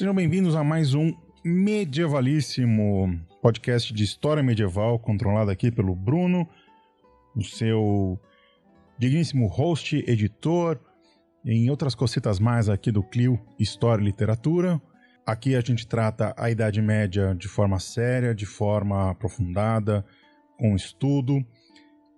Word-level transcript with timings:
Sejam 0.00 0.14
bem-vindos 0.14 0.56
a 0.56 0.64
mais 0.64 0.94
um 0.94 1.12
medievalíssimo 1.44 3.20
podcast 3.42 3.92
de 3.92 4.02
história 4.02 4.42
medieval, 4.42 4.98
controlado 4.98 5.50
aqui 5.50 5.70
pelo 5.70 5.94
Bruno, 5.94 6.48
o 7.36 7.44
seu 7.44 8.18
digníssimo 8.98 9.46
host, 9.46 10.02
editor, 10.08 10.80
em 11.44 11.68
outras 11.68 11.94
cositas 11.94 12.40
mais 12.40 12.70
aqui 12.70 12.90
do 12.90 13.02
Clio 13.02 13.38
História 13.58 14.00
e 14.00 14.06
Literatura. 14.06 14.80
Aqui 15.26 15.54
a 15.54 15.60
gente 15.60 15.86
trata 15.86 16.34
a 16.34 16.50
Idade 16.50 16.80
Média 16.80 17.34
de 17.34 17.46
forma 17.46 17.78
séria, 17.78 18.34
de 18.34 18.46
forma 18.46 19.10
aprofundada, 19.10 20.02
com 20.58 20.74
estudo. 20.74 21.44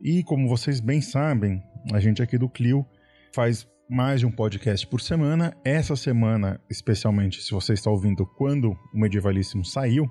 E 0.01 0.23
como 0.23 0.49
vocês 0.49 0.79
bem 0.79 1.01
sabem, 1.01 1.61
a 1.93 1.99
gente 1.99 2.23
aqui 2.23 2.39
do 2.39 2.49
Clio 2.49 2.87
faz 3.35 3.67
mais 3.93 4.21
de 4.21 4.27
um 4.27 4.31
podcast 4.31 4.87
por 4.87 5.03
semana. 5.03 5.55
Essa 5.63 5.95
semana, 5.95 6.59
especialmente 6.71 7.43
se 7.43 7.51
você 7.51 7.75
está 7.75 7.91
ouvindo 7.91 8.25
quando 8.25 8.71
o 8.91 8.99
Medievalíssimo 8.99 9.67
saiu, 9.67 10.11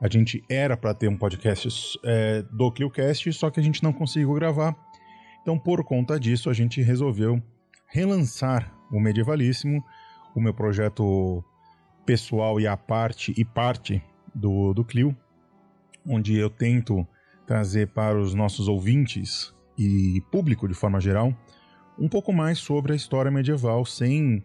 a 0.00 0.08
gente 0.08 0.42
era 0.50 0.76
para 0.76 0.92
ter 0.92 1.06
um 1.06 1.16
podcast 1.16 1.96
é, 2.04 2.42
do 2.50 2.72
ClioCast, 2.72 3.32
só 3.32 3.50
que 3.50 3.60
a 3.60 3.62
gente 3.62 3.84
não 3.84 3.92
conseguiu 3.92 4.34
gravar. 4.34 4.74
Então, 5.40 5.56
por 5.56 5.84
conta 5.84 6.18
disso, 6.18 6.50
a 6.50 6.52
gente 6.52 6.82
resolveu 6.82 7.40
relançar 7.86 8.74
o 8.90 8.98
Medievalíssimo, 8.98 9.80
o 10.34 10.40
meu 10.40 10.52
projeto 10.52 11.44
pessoal 12.04 12.58
e 12.58 12.66
a 12.66 12.76
parte 12.76 13.32
e 13.36 13.44
parte 13.44 14.02
do, 14.34 14.74
do 14.74 14.84
Clio, 14.84 15.16
onde 16.04 16.36
eu 16.36 16.50
tento 16.50 17.06
trazer 17.46 17.86
para 17.92 18.18
os 18.18 18.34
nossos 18.34 18.66
ouvintes 18.66 19.54
e 19.78 20.20
público 20.32 20.66
de 20.66 20.74
forma 20.74 21.00
geral 21.00 21.32
um 21.98 22.08
pouco 22.08 22.32
mais 22.32 22.58
sobre 22.58 22.92
a 22.92 22.96
história 22.96 23.30
medieval, 23.30 23.84
sem 23.84 24.44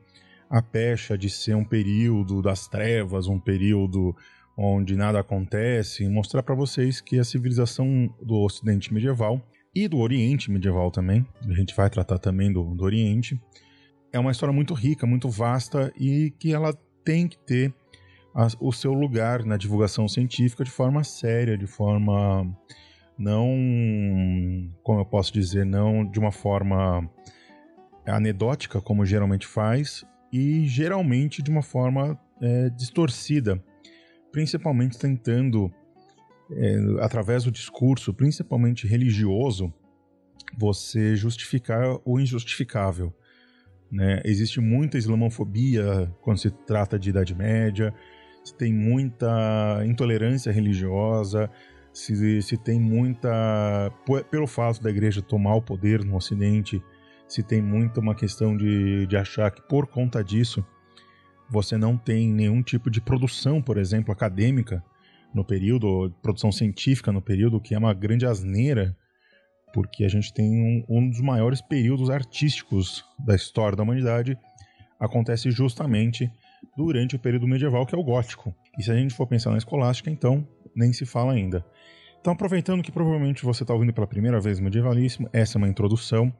a 0.50 0.61
pecha 0.61 1.17
de 1.17 1.30
ser 1.30 1.56
um 1.56 1.64
período 1.64 2.41
das 2.41 2.67
trevas, 2.67 3.28
um 3.28 3.39
período 3.39 4.16
onde 4.58 4.95
nada 4.95 5.19
acontece, 5.19 6.08
mostrar 6.09 6.44
para 6.44 6.56
vocês 6.56 7.00
que 7.00 7.19
a 7.19 7.23
civilização 7.23 8.14
do 8.22 8.36
Ocidente 8.41 8.94
medieval 8.94 9.41
e 9.73 9.88
do 9.88 10.00
Oriente 10.00 10.52
medieval 10.52 10.91
também, 10.91 11.25
a 11.47 11.53
gente 11.53 11.75
vai 11.75 11.89
tratar 11.89 12.17
também 12.17 12.52
do, 12.52 12.75
do 12.75 12.83
Oriente, 12.83 13.39
é 14.11 14.19
uma 14.19 14.31
história 14.31 14.53
muito 14.53 14.73
rica, 14.73 15.06
muito 15.06 15.30
vasta 15.30 15.94
e 15.95 16.31
que 16.39 16.52
ela 16.52 16.73
tem 17.06 17.28
que 17.28 17.38
ter 17.38 17.73
a, 18.34 18.47
o 18.59 18.72
seu 18.72 18.94
lugar 18.94 19.45
na 19.45 19.56
divulgação 19.56 20.08
científica 20.08 20.63
de 20.63 20.72
forma 20.72 21.03
séria, 21.03 21.58
de 21.58 21.67
forma 21.67 22.45
não, 23.18 23.47
como 24.84 25.00
eu 25.00 25.06
posso 25.06 25.31
dizer, 25.31 25.66
não 25.66 26.06
de 26.06 26.19
uma 26.19 26.31
forma 26.31 27.09
anedótica, 28.06 28.82
como 28.82 29.06
geralmente 29.06 29.46
faz, 29.48 30.06
e 30.32 30.66
geralmente 30.68 31.42
de 31.42 31.50
uma 31.50 31.62
forma 31.62 32.20
é, 32.42 32.70
distorcida, 32.70 33.62
principalmente 34.32 34.98
tentando, 34.98 35.72
é, 36.52 36.78
através 37.02 37.44
do 37.44 37.52
discurso, 37.52 38.14
principalmente 38.14 38.88
religioso, 38.88 39.74
você 40.58 41.16
justificar 41.16 42.00
o 42.06 42.20
injustificável. 42.20 43.14
Né? 43.92 44.22
Existe 44.24 44.60
muita 44.60 44.98
islamofobia 44.98 46.14
quando 46.22 46.38
se 46.38 46.52
trata 46.52 46.98
de 46.98 47.10
Idade 47.10 47.36
Média, 47.36 47.94
se 48.44 48.56
tem 48.56 48.74
muita 48.74 49.84
intolerância 49.86 50.52
religiosa, 50.52 51.50
se, 51.92 52.42
se 52.42 52.58
tem 52.58 52.80
muita. 52.80 53.92
Pelo 54.30 54.48
fato 54.48 54.81
da 54.81 54.90
igreja 54.90 55.22
tomar 55.22 55.56
o 55.56 55.62
poder 55.62 56.04
no 56.04 56.16
Ocidente, 56.16 56.81
se 57.29 57.44
tem 57.44 57.62
muito 57.62 58.00
uma 58.00 58.16
questão 58.16 58.57
de, 58.57 59.06
de 59.06 59.16
achar 59.16 59.51
que 59.51 59.62
por 59.62 59.85
conta 59.88 60.23
disso 60.23 60.66
você 61.50 61.78
não 61.78 61.95
tem 61.95 62.28
nenhum 62.31 62.62
tipo 62.62 62.90
de 62.90 63.00
produção, 63.00 63.62
por 63.62 63.78
exemplo, 63.78 64.12
acadêmica 64.12 64.84
no 65.34 65.45
período, 65.45 66.12
produção 66.23 66.51
científica 66.51 67.12
no 67.12 67.22
período, 67.22 67.62
que 67.62 67.75
é 67.75 67.78
uma 67.78 67.94
grande 67.94 68.25
asneira, 68.25 68.97
porque 69.73 70.03
a 70.03 70.09
gente 70.09 70.34
tem 70.34 70.50
um, 70.50 70.84
um 70.89 71.09
dos 71.09 71.22
maiores 71.22 71.62
períodos 71.62 72.09
artísticos 72.09 73.06
da 73.19 73.35
história 73.35 73.75
da 73.75 73.84
humanidade, 73.84 74.38
acontece 75.00 75.51
justamente 75.51 76.31
durante 76.75 77.16
o 77.16 77.19
período 77.19 77.47
medieval, 77.47 77.85
que 77.85 77.94
é 77.94 77.97
o 77.97 78.03
gótico. 78.03 78.53
E 78.78 78.84
se 78.84 78.91
a 78.91 78.95
gente 78.95 79.13
for 79.13 79.28
pensar 79.28 79.51
na 79.51 79.57
escolástica, 79.57 80.09
então 80.09 80.47
nem 80.75 80.91
se 80.94 81.06
fala 81.06 81.34
ainda. 81.34 81.63
Então, 82.19 82.34
aproveitando 82.34 82.84
que 82.84 82.91
provavelmente 82.91 83.45
você 83.45 83.63
está 83.63 83.73
ouvindo 83.73 83.94
pela 83.94 84.07
primeira 84.07 84.41
vez 84.41 84.59
Medievalíssimo, 84.59 85.29
essa 85.31 85.57
é 85.57 85.59
uma 85.59 85.69
introdução 85.69 86.34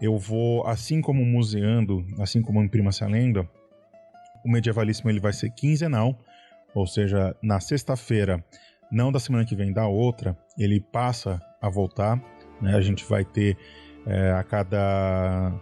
eu 0.00 0.16
vou, 0.16 0.66
assim 0.66 1.00
como 1.00 1.24
museando, 1.24 2.04
assim 2.18 2.40
como 2.40 2.62
imprima-se 2.62 3.02
a 3.04 3.08
lenda, 3.08 3.48
o 4.44 4.50
medievalíssimo 4.50 5.10
ele 5.10 5.20
vai 5.20 5.32
ser 5.32 5.50
quinzenal, 5.50 6.18
ou 6.74 6.86
seja, 6.86 7.34
na 7.42 7.60
sexta-feira, 7.60 8.44
não 8.90 9.10
da 9.10 9.18
semana 9.18 9.44
que 9.44 9.56
vem, 9.56 9.72
da 9.72 9.86
outra, 9.86 10.36
ele 10.56 10.80
passa 10.80 11.40
a 11.60 11.68
voltar. 11.68 12.22
Né? 12.60 12.74
A 12.74 12.80
gente 12.80 13.04
vai 13.04 13.24
ter 13.24 13.56
é, 14.06 14.32
a 14.32 14.42
cada 14.42 15.52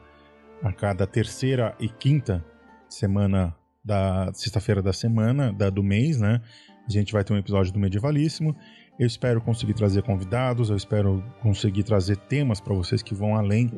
a 0.63 0.73
cada 0.73 1.07
terceira 1.07 1.75
e 1.79 1.89
quinta 1.89 2.45
semana 2.89 3.55
da 3.85 4.33
sexta-feira 4.33 4.83
da 4.83 4.93
semana 4.93 5.53
da, 5.53 5.71
do 5.71 5.83
mês, 5.83 6.19
né? 6.19 6.41
A 6.87 6.91
gente 6.91 7.13
vai 7.13 7.23
ter 7.23 7.33
um 7.33 7.37
episódio 7.37 7.73
do 7.73 7.79
medievalíssimo. 7.79 8.57
Eu 8.99 9.07
espero 9.07 9.41
conseguir 9.41 9.75
trazer 9.75 10.03
convidados, 10.03 10.71
eu 10.71 10.77
espero 10.77 11.23
conseguir 11.43 11.83
trazer 11.83 12.17
temas 12.17 12.61
para 12.61 12.75
vocês 12.75 13.03
que 13.03 13.15
vão 13.15 13.37
além 13.37 13.71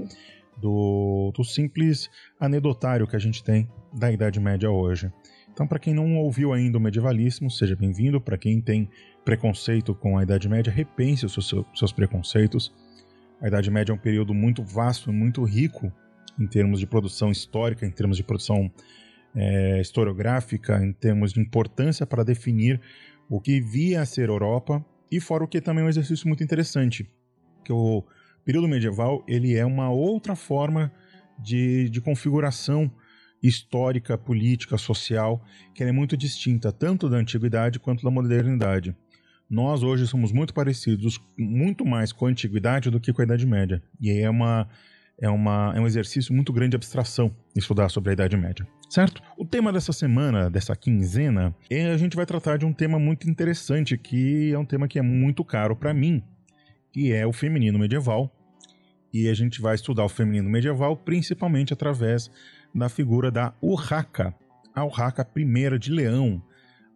do, 0.61 1.33
do 1.35 1.45
simples 1.45 2.11
anedotário 2.39 3.07
que 3.07 3.17
a 3.17 3.19
gente 3.19 3.43
tem 3.43 3.69
da 3.93 4.11
Idade 4.11 4.41
Média 4.41 4.71
hoje. 4.71 5.13
Então, 5.53 5.67
para 5.67 5.79
quem 5.79 5.93
não 5.93 6.17
ouviu 6.19 6.53
ainda 6.53 6.79
o 6.79 6.81
medievalismo, 6.81 7.51
seja 7.51 7.75
bem-vindo. 7.75 8.21
Para 8.21 8.39
quem 8.39 8.61
tem 8.61 8.89
preconceito 9.25 9.95
com 9.95 10.17
a 10.17 10.23
Idade 10.23 10.49
Média, 10.49 10.73
repense 10.73 11.27
os 11.27 11.33
seus, 11.33 11.67
seus 11.75 11.93
preconceitos. 11.93 12.73
A 13.41 13.49
Idade 13.49 13.71
Média 13.71 13.93
é 13.93 13.95
um 13.95 13.99
período 13.99 14.33
muito 14.33 14.63
vasto 14.63 15.11
e 15.11 15.13
muito 15.13 15.43
rico 15.43 15.93
em 16.39 16.47
termos 16.47 16.79
de 16.79 16.87
produção 16.87 17.31
histórica, 17.31 17.85
em 17.85 17.91
termos 17.91 18.17
de 18.17 18.23
produção 18.23 18.71
é, 19.35 19.81
historiográfica, 19.81 20.83
em 20.85 20.93
termos 20.93 21.33
de 21.33 21.41
importância 21.41 22.07
para 22.07 22.23
definir 22.23 22.81
o 23.29 23.41
que 23.41 23.61
via 23.61 24.01
a 24.01 24.07
ser 24.07 24.29
Europa, 24.29 24.85
e 25.11 25.21
fora 25.21 25.45
o 25.45 25.49
que 25.49 25.61
também 25.61 25.83
é 25.83 25.87
um 25.87 25.91
exercício 25.91 26.29
muito 26.29 26.45
interessante, 26.45 27.09
que 27.65 27.73
o 27.73 28.05
período 28.49 28.67
medieval 28.67 29.23
ele 29.29 29.55
é 29.55 29.67
uma 29.67 29.91
outra 29.91 30.35
forma 30.35 30.91
de, 31.39 31.91
de 31.91 32.01
configuração 32.01 32.91
histórica, 33.43 34.17
política, 34.17 34.79
social, 34.79 35.45
que 35.75 35.85
é 35.85 35.93
muito 35.93 36.17
distinta 36.17 36.73
tanto 36.73 37.11
da 37.11 37.19
antiguidade 37.19 37.79
quanto 37.79 38.03
da 38.03 38.11
modernidade. 38.11 38.97
Nós 39.51 39.83
hoje 39.83 40.07
somos 40.07 40.33
muito 40.33 40.55
parecidos, 40.55 41.21
muito 41.37 41.85
mais 41.85 42.11
com 42.11 42.25
a 42.25 42.31
antiguidade 42.31 42.89
do 42.89 42.99
que 42.99 43.13
com 43.13 43.21
a 43.21 43.25
Idade 43.27 43.47
Média. 43.47 43.83
E 44.01 44.11
aí 44.11 44.21
é, 44.23 44.31
uma, 44.31 44.67
é, 45.21 45.29
uma, 45.29 45.75
é 45.77 45.81
um 45.81 45.87
exercício 45.87 46.35
muito 46.35 46.51
grande 46.51 46.71
de 46.71 46.77
abstração 46.77 47.31
estudar 47.55 47.91
sobre 47.91 48.09
a 48.09 48.13
Idade 48.15 48.35
Média. 48.35 48.67
Certo? 48.89 49.23
O 49.37 49.45
tema 49.45 49.71
dessa 49.71 49.93
semana, 49.93 50.49
dessa 50.49 50.75
quinzena, 50.75 51.55
é, 51.69 51.91
a 51.91 51.99
gente 51.99 52.17
vai 52.17 52.25
tratar 52.25 52.57
de 52.57 52.65
um 52.65 52.73
tema 52.73 52.99
muito 52.99 53.29
interessante, 53.29 53.99
que 53.99 54.55
é 54.55 54.59
um 54.59 54.65
tema 54.65 54.89
que 54.89 54.99
é 54.99 55.03
muito 55.03 55.45
caro 55.45 55.77
para 55.77 55.93
mim, 55.93 56.23
que 56.91 57.13
é 57.13 57.27
o 57.27 57.33
feminino 57.33 57.79
medieval, 57.79 58.35
e 59.13 59.29
a 59.29 59.35
gente 59.35 59.61
vai 59.61 59.75
estudar 59.75 60.05
o 60.05 60.09
feminino 60.09 60.49
medieval 60.49 60.97
principalmente 60.97 61.73
através 61.73 62.31
da 62.75 62.89
figura 62.89 63.31
da 63.31 63.55
Urraca, 63.63 64.35
a 64.75 64.85
Urraca 64.85 65.27
I 65.37 65.79
de 65.79 65.91
Leão, 65.91 66.43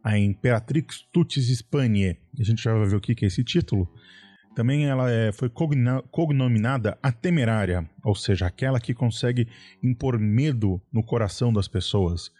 a 0.02 0.18
Imperatrix 0.18 1.02
Tutis 1.12 1.48
Hispaniae. 1.48 2.18
A 2.38 2.42
gente 2.42 2.62
já 2.62 2.74
vai 2.74 2.86
ver 2.86 2.96
o 2.96 3.00
que 3.00 3.24
é 3.24 3.28
esse 3.28 3.44
título. 3.44 3.88
Também 4.54 4.86
ela 4.86 5.10
é, 5.10 5.32
foi 5.32 5.48
cognominada 5.48 6.98
a 7.02 7.10
Temerária, 7.10 7.88
ou 8.04 8.14
seja, 8.14 8.46
aquela 8.46 8.78
que 8.78 8.92
consegue 8.92 9.48
impor 9.82 10.18
medo 10.18 10.80
no 10.92 11.02
coração 11.02 11.52
das 11.52 11.66
pessoas. 11.66 12.30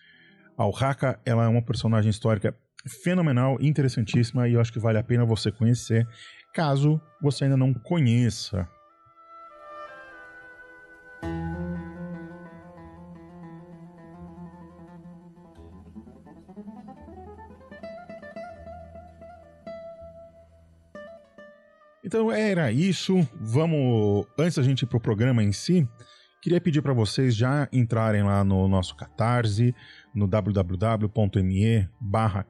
A 0.57 0.67
Urraca 0.67 1.19
ela 1.25 1.45
é 1.45 1.49
uma 1.49 1.63
personagem 1.63 2.11
histórica 2.11 2.55
fenomenal, 3.03 3.57
interessantíssima 3.61 4.47
e 4.49 4.55
eu 4.55 4.61
acho 4.61 4.73
que 4.73 4.79
vale 4.79 4.99
a 4.99 5.03
pena 5.03 5.25
você 5.25 5.51
conhecer, 5.51 6.07
caso 6.53 7.01
você 7.23 7.45
ainda 7.45 7.57
não 7.57 7.73
conheça. 7.73 8.69
Então 22.13 22.31
era 22.31 22.71
isso. 22.71 23.27
Vamos. 23.41 24.27
Antes 24.39 24.57
da 24.57 24.63
gente 24.63 24.83
ir 24.83 24.87
pro 24.87 25.01
programa 25.01 25.43
em 25.43 25.51
si, 25.51 25.89
queria 26.43 26.61
pedir 26.61 26.83
para 26.83 26.93
vocês 26.93 27.35
já 27.35 27.67
entrarem 27.73 28.23
lá 28.23 28.45
no 28.45 28.69
nosso 28.69 28.95
Catarse, 28.95 29.75
no 30.15 30.29
www.me 30.29 31.89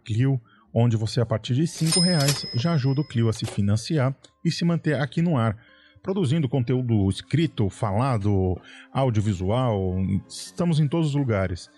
Clio, 0.04 0.40
onde 0.74 0.96
você, 0.96 1.20
a 1.20 1.26
partir 1.26 1.54
de 1.54 1.68
cinco 1.68 2.00
reais, 2.00 2.44
já 2.56 2.72
ajuda 2.72 3.02
o 3.02 3.06
Clio 3.06 3.28
a 3.28 3.32
se 3.32 3.46
financiar 3.46 4.12
e 4.44 4.50
se 4.50 4.64
manter 4.64 5.00
aqui 5.00 5.22
no 5.22 5.38
ar. 5.38 5.56
Produzindo 6.02 6.48
conteúdo 6.48 7.08
escrito, 7.08 7.70
falado, 7.70 8.60
audiovisual, 8.92 9.94
estamos 10.28 10.80
em 10.80 10.88
todos 10.88 11.10
os 11.10 11.14
lugares. 11.14 11.70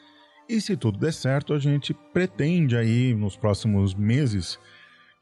E 0.49 0.59
se 0.59 0.75
tudo 0.75 0.99
der 0.99 1.13
certo, 1.13 1.53
a 1.53 1.59
gente 1.59 1.93
pretende 2.15 2.79
aí 2.79 3.13
nos 3.13 3.37
próximos 3.37 3.95
meses, 3.95 4.59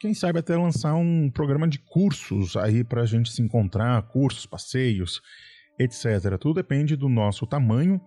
quem 0.03 0.13
sabe 0.15 0.41
até 0.41 0.57
lançar 0.57 0.97
um 0.97 1.31
programa 1.31 1.69
de 1.69 1.79
cursos 1.79 2.57
aí 2.57 2.83
para 2.83 3.03
a 3.03 3.07
gente 3.07 3.31
se 3.31 3.41
encontrar, 3.41 4.03
cursos, 4.03 4.45
passeios, 4.45 5.23
etc. 5.79 6.37
Tudo 6.41 6.55
depende 6.55 6.97
do 6.97 7.09
nosso 7.09 7.47
tamanho, 7.47 8.01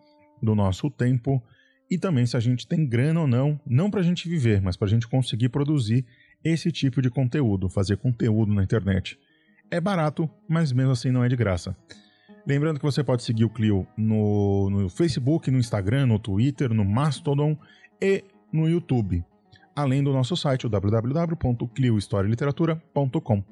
do 0.44 0.54
nosso 0.54 0.90
tempo 0.90 1.42
e 1.90 1.98
também 1.98 2.26
se 2.26 2.36
a 2.36 2.40
gente 2.42 2.68
tem 2.68 2.86
grana 2.86 3.22
ou 3.22 3.28
não, 3.28 3.58
não 3.66 3.90
para 3.90 4.02
a 4.02 4.04
gente 4.04 4.28
viver, 4.28 4.62
mas 4.62 4.76
para 4.76 4.88
a 4.88 4.90
gente 4.90 5.08
conseguir 5.08 5.48
produzir 5.48 6.06
esse 6.44 6.70
tipo 6.70 7.02
de 7.02 7.10
conteúdo, 7.10 7.70
fazer 7.70 7.96
conteúdo 7.96 8.54
na 8.54 8.62
internet. 8.62 9.18
É 9.72 9.80
barato, 9.80 10.30
mas 10.50 10.74
mesmo 10.74 10.92
assim 10.92 11.12
não 11.12 11.24
é 11.24 11.30
de 11.30 11.36
graça. 11.38 11.78
Lembrando 12.46 12.78
que 12.78 12.86
você 12.86 13.06
pode 13.06 13.24
seguir 13.24 13.46
o 13.46 13.50
Clio 13.50 13.88
no, 13.96 14.70
no 14.70 14.90
Facebook, 14.90 15.50
no 15.50 15.60
Instagram, 15.60 16.08
no 16.08 16.20
Twitter, 16.20 16.74
no 16.74 16.84
Mastodon 16.84 17.58
e 18.02 18.22
no 18.52 18.68
YouTube, 18.68 19.24
além 19.76 20.04
do 20.04 20.14
nosso 20.14 20.38
site, 20.38 20.70
www.cliohistorialiteratura.com. 20.70 23.44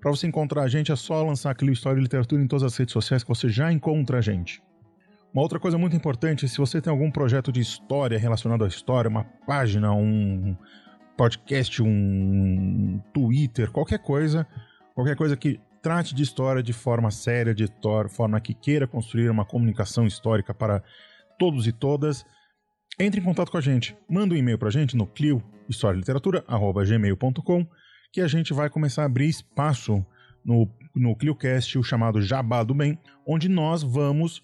Para 0.00 0.10
você 0.10 0.26
encontrar 0.26 0.62
a 0.62 0.68
gente 0.68 0.92
é 0.92 0.96
só 0.96 1.24
lançar 1.24 1.54
Clio 1.54 1.72
História 1.72 1.98
e 1.98 2.02
Literatura 2.02 2.42
em 2.42 2.46
todas 2.46 2.62
as 2.62 2.76
redes 2.76 2.92
sociais 2.92 3.24
que 3.24 3.28
você 3.28 3.48
já 3.48 3.72
encontra 3.72 4.18
a 4.18 4.20
gente. 4.20 4.62
Uma 5.34 5.42
outra 5.42 5.58
coisa 5.58 5.76
muito 5.76 5.96
importante, 5.96 6.48
se 6.48 6.58
você 6.58 6.80
tem 6.80 6.90
algum 6.90 7.10
projeto 7.10 7.50
de 7.50 7.60
história 7.60 8.18
relacionado 8.18 8.64
à 8.64 8.68
história, 8.68 9.08
uma 9.08 9.24
página, 9.46 9.92
um 9.92 10.56
podcast, 11.16 11.82
um 11.82 13.00
Twitter, 13.12 13.70
qualquer 13.70 13.98
coisa, 13.98 14.46
qualquer 14.94 15.16
coisa 15.16 15.36
que 15.36 15.60
trate 15.82 16.14
de 16.14 16.22
história 16.22 16.62
de 16.62 16.72
forma 16.72 17.10
séria, 17.10 17.54
de 17.54 17.68
forma 18.10 18.40
que 18.40 18.54
queira 18.54 18.86
construir 18.86 19.28
uma 19.28 19.44
comunicação 19.44 20.06
histórica 20.06 20.54
para 20.54 20.82
todos 21.38 21.66
e 21.66 21.72
todas, 21.72 22.24
entre 22.98 23.20
em 23.20 23.24
contato 23.24 23.50
com 23.50 23.58
a 23.58 23.60
gente. 23.60 23.96
Manda 24.08 24.34
um 24.34 24.38
e-mail 24.38 24.58
para 24.58 24.68
a 24.68 24.72
gente 24.72 24.96
no 24.96 25.06
clio 25.06 25.42
historialiteratura@gmail.com 25.68 27.66
que 28.12 28.20
a 28.20 28.28
gente 28.28 28.54
vai 28.54 28.70
começar 28.70 29.02
a 29.02 29.06
abrir 29.06 29.28
espaço 29.28 30.04
no, 30.44 30.70
no 30.94 31.14
ClioCast, 31.16 31.78
o 31.78 31.82
chamado 31.82 32.22
Jabá 32.22 32.62
do 32.62 32.74
Bem, 32.74 32.98
onde 33.26 33.48
nós 33.48 33.82
vamos 33.82 34.42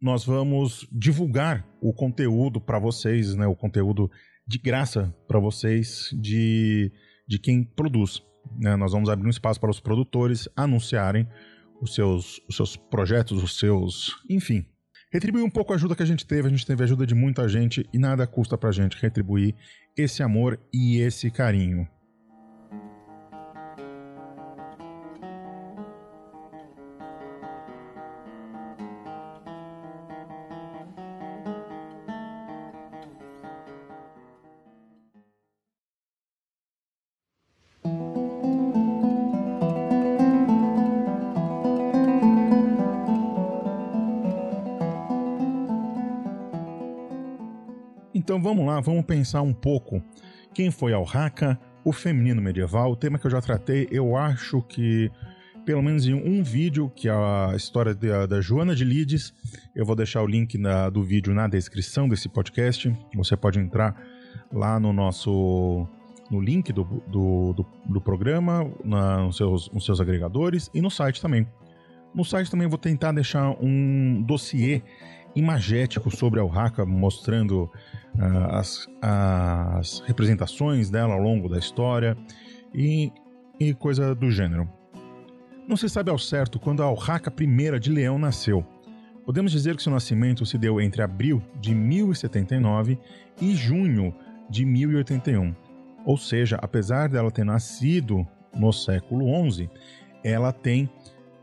nós 0.00 0.22
vamos 0.22 0.86
divulgar 0.92 1.66
o 1.80 1.90
conteúdo 1.90 2.60
para 2.60 2.78
vocês, 2.78 3.34
né, 3.34 3.46
o 3.46 3.56
conteúdo 3.56 4.10
de 4.46 4.58
graça 4.58 5.14
para 5.26 5.38
vocês 5.38 6.10
de, 6.12 6.92
de 7.26 7.38
quem 7.38 7.64
produz. 7.64 8.22
Né? 8.58 8.76
Nós 8.76 8.92
vamos 8.92 9.08
abrir 9.08 9.26
um 9.26 9.30
espaço 9.30 9.58
para 9.58 9.70
os 9.70 9.80
produtores 9.80 10.46
anunciarem 10.54 11.26
os 11.80 11.94
seus, 11.94 12.38
os 12.46 12.56
seus 12.56 12.76
projetos, 12.76 13.42
os 13.42 13.58
seus. 13.58 14.14
Enfim. 14.28 14.66
Retribuir 15.14 15.44
um 15.44 15.50
pouco 15.50 15.72
a 15.72 15.76
ajuda 15.76 15.94
que 15.94 16.02
a 16.02 16.06
gente 16.06 16.26
teve. 16.26 16.48
A 16.48 16.50
gente 16.50 16.66
teve 16.66 16.82
ajuda 16.82 17.06
de 17.06 17.14
muita 17.14 17.48
gente 17.48 17.88
e 17.92 17.98
nada 17.98 18.26
custa 18.26 18.58
para 18.58 18.70
a 18.70 18.72
gente 18.72 19.00
retribuir 19.00 19.54
esse 19.96 20.24
amor 20.24 20.58
e 20.72 20.98
esse 20.98 21.30
carinho. 21.30 21.88
Então 48.74 48.82
vamos 48.82 49.06
pensar 49.06 49.40
um 49.40 49.52
pouco 49.52 50.02
quem 50.52 50.68
foi 50.68 50.92
Al 50.92 51.06
Haka, 51.08 51.56
o 51.84 51.92
feminino 51.92 52.42
medieval, 52.42 52.90
o 52.90 52.96
tema 52.96 53.20
que 53.20 53.24
eu 53.24 53.30
já 53.30 53.40
tratei, 53.40 53.86
eu 53.88 54.16
acho 54.16 54.60
que 54.62 55.08
pelo 55.64 55.80
menos 55.80 56.08
em 56.08 56.14
um 56.14 56.42
vídeo, 56.42 56.90
que 56.90 57.08
é 57.08 57.12
a 57.12 57.52
história 57.54 57.94
da, 57.94 58.26
da 58.26 58.40
Joana 58.40 58.74
de 58.74 58.84
Lides. 58.84 59.32
Eu 59.76 59.86
vou 59.86 59.94
deixar 59.94 60.22
o 60.22 60.26
link 60.26 60.58
na, 60.58 60.90
do 60.90 61.04
vídeo 61.04 61.32
na 61.32 61.46
descrição 61.46 62.08
desse 62.08 62.28
podcast. 62.28 62.92
Você 63.14 63.36
pode 63.36 63.60
entrar 63.60 63.96
lá 64.52 64.80
no 64.80 64.92
nosso 64.92 65.86
no 66.28 66.40
link 66.40 66.72
do, 66.72 66.82
do, 67.06 67.52
do, 67.52 67.66
do 67.86 68.00
programa, 68.00 68.68
na, 68.84 69.18
nos, 69.18 69.36
seus, 69.36 69.70
nos 69.70 69.84
seus 69.84 70.00
agregadores 70.00 70.68
e 70.74 70.80
no 70.80 70.90
site 70.90 71.22
também. 71.22 71.46
No 72.12 72.24
site 72.24 72.50
também 72.50 72.66
vou 72.66 72.78
tentar 72.78 73.12
deixar 73.12 73.50
um 73.62 74.20
dossiê 74.20 74.82
imagético 75.34 76.14
sobre 76.14 76.40
a 76.40 76.44
Urraca, 76.44 76.84
mostrando 76.84 77.70
uh, 78.14 78.50
as, 78.50 78.88
as 79.02 80.00
representações 80.06 80.90
dela 80.90 81.14
ao 81.14 81.20
longo 81.20 81.48
da 81.48 81.58
história 81.58 82.16
e, 82.74 83.12
e 83.58 83.74
coisa 83.74 84.14
do 84.14 84.30
gênero. 84.30 84.68
Não 85.66 85.76
se 85.76 85.88
sabe 85.88 86.10
ao 86.10 86.18
certo 86.18 86.58
quando 86.58 86.82
a 86.82 86.90
Urraca 86.90 87.32
I 87.40 87.78
de 87.80 87.90
Leão 87.90 88.18
nasceu. 88.18 88.64
Podemos 89.24 89.50
dizer 89.50 89.74
que 89.74 89.82
seu 89.82 89.92
nascimento 89.92 90.44
se 90.44 90.58
deu 90.58 90.80
entre 90.80 91.00
abril 91.00 91.42
de 91.58 91.74
1079 91.74 92.98
e 93.40 93.54
junho 93.54 94.14
de 94.50 94.66
1081. 94.66 95.54
Ou 96.04 96.18
seja, 96.18 96.58
apesar 96.60 97.08
dela 97.08 97.30
ter 97.30 97.44
nascido 97.44 98.26
no 98.54 98.70
século 98.72 99.26
XI, 99.50 99.70
ela 100.22 100.52
tem 100.52 100.90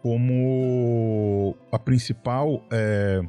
como 0.03 1.55
a 1.71 1.79
principal 1.79 2.63
é, 2.71 3.21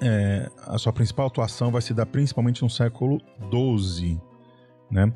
é, 0.00 0.50
a 0.66 0.78
sua 0.78 0.92
principal 0.92 1.26
atuação 1.26 1.70
vai 1.70 1.82
se 1.82 1.92
dar 1.92 2.06
principalmente 2.06 2.62
no 2.62 2.70
século 2.70 3.20
XII. 3.50 4.20
Né? 4.90 5.12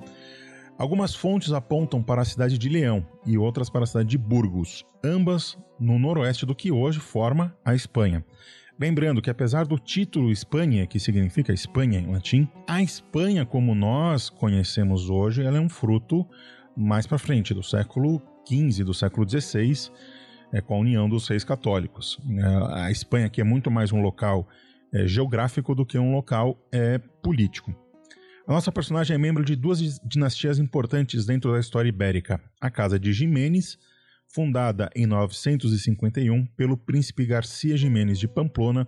Algumas 0.79 1.15
fontes 1.15 1.53
apontam 1.53 2.03
para 2.03 2.23
a 2.23 2.25
cidade 2.25 2.59
de 2.59 2.69
Leão 2.69 3.07
e 3.25 3.39
outras 3.39 3.71
para 3.71 3.85
a 3.85 3.87
cidade 3.87 4.09
de 4.09 4.19
Burgos, 4.19 4.85
ambas 5.03 5.59
no 5.81 5.99
noroeste 5.99 6.45
do 6.45 6.55
que 6.55 6.71
hoje 6.71 7.01
forma 7.01 7.57
a 7.65 7.75
Espanha. 7.75 8.25
Lembrando 8.79 9.23
que 9.23 9.31
apesar 9.31 9.65
do 9.65 9.79
título 9.79 10.31
Espanha, 10.31 10.87
que 10.87 11.01
significa 11.01 11.51
Espanha 11.51 11.99
em 11.99 12.13
latim, 12.13 12.47
a 12.69 12.83
Espanha 12.83 13.47
como 13.47 13.75
nós 13.75 14.29
conhecemos 14.29 15.09
hoje, 15.09 15.43
ela 15.43 15.57
é 15.57 15.61
um 15.61 15.69
fruto 15.69 16.27
mais 16.77 17.07
para 17.07 17.17
frente 17.17 17.55
do 17.55 17.63
século 17.63 18.21
XV, 18.47 18.85
do 18.85 18.93
século 18.93 19.27
XVI, 19.27 19.91
é, 20.53 20.61
com 20.61 20.75
a 20.75 20.79
união 20.79 21.09
dos 21.09 21.29
reis 21.29 21.45
católicos. 21.45 22.19
É, 22.29 22.83
a 22.85 22.91
Espanha 22.91 23.27
aqui 23.27 23.41
é 23.41 23.45
muito 23.45 23.71
mais 23.71 23.93
um 23.93 24.01
local 24.01 24.49
é, 24.93 25.07
geográfico 25.07 25.75
do 25.75 25.85
que 25.85 25.99
um 25.99 26.13
local 26.13 26.59
é, 26.73 26.99
político. 27.23 27.75
A 28.47 28.53
nossa 28.53 28.71
personagem 28.71 29.15
é 29.15 29.19
membro 29.19 29.45
de 29.45 29.57
duas 29.57 30.01
dinastias 30.05 30.59
importantes 30.59 31.27
dentro 31.27 31.53
da 31.53 31.59
história 31.59 31.89
ibérica: 31.89 32.41
a 32.61 32.71
Casa 32.71 32.99
de 32.99 33.13
Jiménez, 33.13 33.77
fundada 34.29 34.89
em 34.95 35.07
951 35.07 36.47
pelo 36.57 36.77
príncipe 36.77 37.27
Garcia 37.27 37.77
Jiménez 37.77 38.19
de 38.19 38.29
Pamplona, 38.29 38.87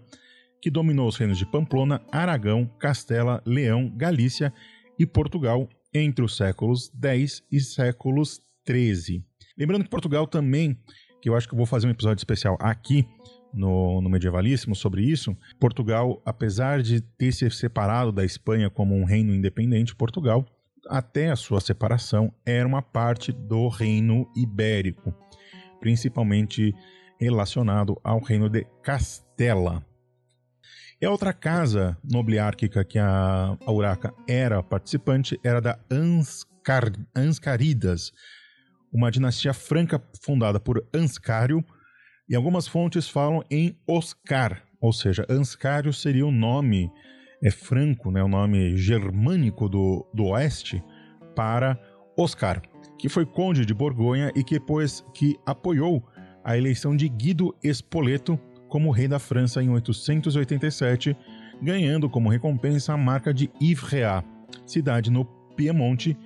que 0.62 0.70
dominou 0.70 1.08
os 1.08 1.16
reinos 1.16 1.38
de 1.38 1.46
Pamplona, 1.46 2.00
Aragão, 2.12 2.66
Castela, 2.78 3.42
Leão, 3.44 3.92
Galícia 3.96 4.52
e 4.98 5.06
Portugal 5.06 5.68
entre 5.92 6.24
os 6.24 6.36
séculos 6.36 6.92
X 7.02 7.42
e 7.50 7.60
séculos 7.60 8.40
XIII. 8.66 9.24
Lembrando 9.56 9.84
que 9.84 9.90
Portugal 9.90 10.26
também, 10.26 10.78
que 11.20 11.28
eu 11.28 11.36
acho 11.36 11.48
que 11.48 11.54
eu 11.54 11.58
vou 11.58 11.66
fazer 11.66 11.86
um 11.86 11.90
episódio 11.90 12.20
especial 12.20 12.56
aqui, 12.60 13.06
no, 13.52 14.00
no 14.00 14.08
Medievalíssimo 14.10 14.74
sobre 14.74 15.02
isso. 15.02 15.36
Portugal, 15.58 16.22
apesar 16.24 16.82
de 16.82 17.00
ter 17.00 17.32
se 17.32 17.48
separado 17.50 18.12
da 18.12 18.24
Espanha 18.24 18.70
como 18.70 18.94
um 18.94 19.04
reino 19.04 19.34
independente, 19.34 19.94
Portugal, 19.94 20.44
até 20.88 21.30
a 21.30 21.36
sua 21.36 21.60
separação, 21.60 22.32
era 22.44 22.66
uma 22.66 22.82
parte 22.82 23.32
do 23.32 23.68
reino 23.68 24.30
ibérico, 24.34 25.14
principalmente 25.80 26.74
relacionado 27.20 27.98
ao 28.02 28.20
reino 28.20 28.48
de 28.48 28.64
Castela. 28.82 29.84
E 31.00 31.06
a 31.06 31.10
outra 31.10 31.32
casa 31.32 31.96
nobiliárquica 32.02 32.84
que 32.84 32.98
a 32.98 33.56
Auraca 33.66 34.12
era 34.26 34.62
participante 34.62 35.38
era 35.44 35.60
da 35.60 35.78
Anscar, 35.90 36.92
Anscaridas, 37.14 38.12
uma 38.92 39.10
dinastia 39.10 39.52
franca 39.52 40.02
fundada 40.22 40.58
por 40.58 40.86
Anscário, 40.94 41.64
e 42.28 42.34
algumas 42.34 42.68
fontes 42.68 43.08
falam 43.08 43.42
em 43.50 43.78
Oscar, 43.86 44.62
ou 44.80 44.92
seja, 44.92 45.26
Anscário 45.28 45.92
seria 45.92 46.26
o 46.26 46.30
nome 46.30 46.90
é 47.42 47.50
franco, 47.50 48.10
né, 48.10 48.22
o 48.22 48.28
nome 48.28 48.76
germânico 48.76 49.68
do, 49.68 50.06
do 50.12 50.26
oeste 50.26 50.82
para 51.34 51.78
Oscar, 52.16 52.60
que 52.98 53.08
foi 53.08 53.24
conde 53.24 53.64
de 53.64 53.72
Borgonha 53.72 54.32
e 54.34 54.42
que 54.42 54.58
depois 54.58 55.04
que 55.14 55.36
apoiou 55.46 56.04
a 56.42 56.56
eleição 56.56 56.96
de 56.96 57.08
Guido 57.08 57.54
Espoleto 57.62 58.38
como 58.68 58.90
rei 58.90 59.08
da 59.08 59.18
França 59.18 59.62
em 59.62 59.70
887, 59.70 61.16
ganhando 61.62 62.10
como 62.10 62.28
recompensa 62.28 62.92
a 62.92 62.96
marca 62.96 63.32
de 63.32 63.50
Ivrea, 63.60 64.24
cidade 64.66 65.10
no 65.10 65.24
Piemonte, 65.56 66.16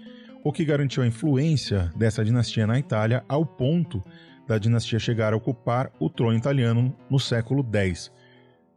o 0.45 0.53
que 0.53 0.65
garantiu 0.65 1.03
a 1.03 1.07
influência 1.07 1.93
dessa 1.97 2.25
dinastia 2.25 2.67
na 2.67 2.79
Itália 2.79 3.25
ao 3.29 3.47
ponto 3.47 4.03
da 4.47 4.59
dinastia 4.59 4.99
chegar 4.99 5.33
a 5.33 5.37
ocupar 5.37 5.93
o 6.01 6.11
trono 6.11 6.37
italiano 6.37 6.97
no 7.09 7.19
século 7.19 7.67
X. 7.73 8.11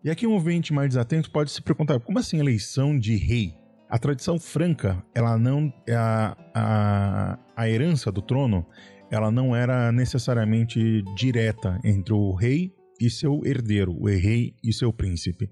E 0.03 0.10
aqui 0.10 0.27
um 0.27 0.34
ouvinte 0.34 0.72
mais 0.72 0.89
desatento 0.89 1.31
pode 1.31 1.51
se 1.51 1.62
perguntar, 1.62 2.00
como 2.00 2.19
assim 2.19 2.39
eleição 2.39 2.98
de 2.98 3.15
rei? 3.15 3.55
A 3.89 3.98
tradição 3.98 4.39
franca, 4.39 5.03
ela 5.13 5.38
não 5.38 5.74
a, 5.89 6.38
a, 6.53 7.39
a 7.55 7.69
herança 7.69 8.12
do 8.12 8.22
trono, 8.22 8.65
ela 9.10 9.31
não 9.31 9.55
era 9.55 9.91
necessariamente 9.91 11.03
direta 11.15 11.79
entre 11.84 12.13
o 12.13 12.34
rei 12.34 12.72
e 13.00 13.10
seu 13.10 13.41
herdeiro, 13.45 13.95
o 14.00 14.05
rei 14.05 14.55
e 14.63 14.72
seu 14.72 14.93
príncipe. 14.93 15.50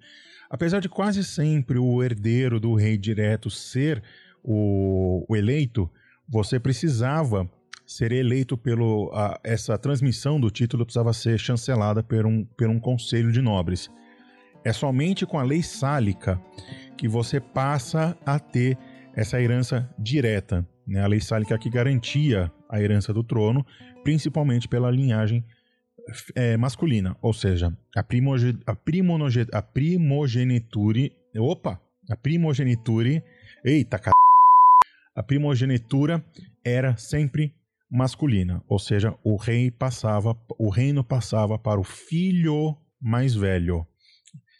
Apesar 0.49 0.79
de 0.79 0.89
quase 0.89 1.23
sempre 1.23 1.79
o 1.79 2.03
herdeiro 2.03 2.59
do 2.59 2.75
rei 2.75 2.97
direto 2.97 3.49
ser 3.49 4.03
o, 4.43 5.25
o 5.27 5.35
eleito, 5.35 5.89
você 6.27 6.59
precisava 6.59 7.49
ser 7.85 8.11
eleito 8.11 8.57
pelo 8.57 9.11
a, 9.13 9.39
essa 9.43 9.77
transmissão 9.77 10.39
do 10.39 10.49
título 10.49 10.85
precisava 10.85 11.13
ser 11.13 11.37
chancelada 11.37 12.01
por 12.01 12.25
um, 12.25 12.45
por 12.45 12.69
um 12.69 12.79
conselho 12.79 13.31
de 13.31 13.41
nobres. 13.41 13.89
É 14.63 14.71
somente 14.71 15.25
com 15.25 15.37
a 15.37 15.43
lei 15.43 15.61
sálica 15.61 16.41
que 16.97 17.07
você 17.07 17.39
passa 17.39 18.17
a 18.25 18.39
ter 18.39 18.77
essa 19.13 19.39
herança 19.41 19.89
direta. 19.99 20.67
Né? 20.87 21.01
A 21.01 21.07
lei 21.07 21.19
sálica 21.19 21.57
que 21.57 21.69
garantia 21.69 22.51
a 22.69 22.81
herança 22.81 23.13
do 23.13 23.23
trono, 23.23 23.65
principalmente 24.03 24.67
pela 24.67 24.89
linhagem 24.89 25.43
é, 26.35 26.57
masculina, 26.57 27.15
ou 27.21 27.33
seja, 27.33 27.75
a, 27.95 28.03
primoge, 28.03 28.57
a, 28.65 28.71
a 29.57 29.61
primogeniture. 29.61 31.11
Opa! 31.37 31.79
A 32.09 32.15
primogeniture. 32.15 33.23
Eita, 33.63 33.99
car... 33.99 34.13
A 35.15 35.21
primogenitura 35.21 36.23
era 36.65 36.97
sempre 36.97 37.53
masculina, 37.89 38.63
ou 38.67 38.79
seja, 38.79 39.13
o 39.23 39.35
rei 39.35 39.69
passava, 39.69 40.35
o 40.57 40.69
reino 40.69 41.03
passava 41.03 41.59
para 41.59 41.79
o 41.79 41.83
filho 41.83 42.75
mais 42.99 43.35
velho. 43.35 43.85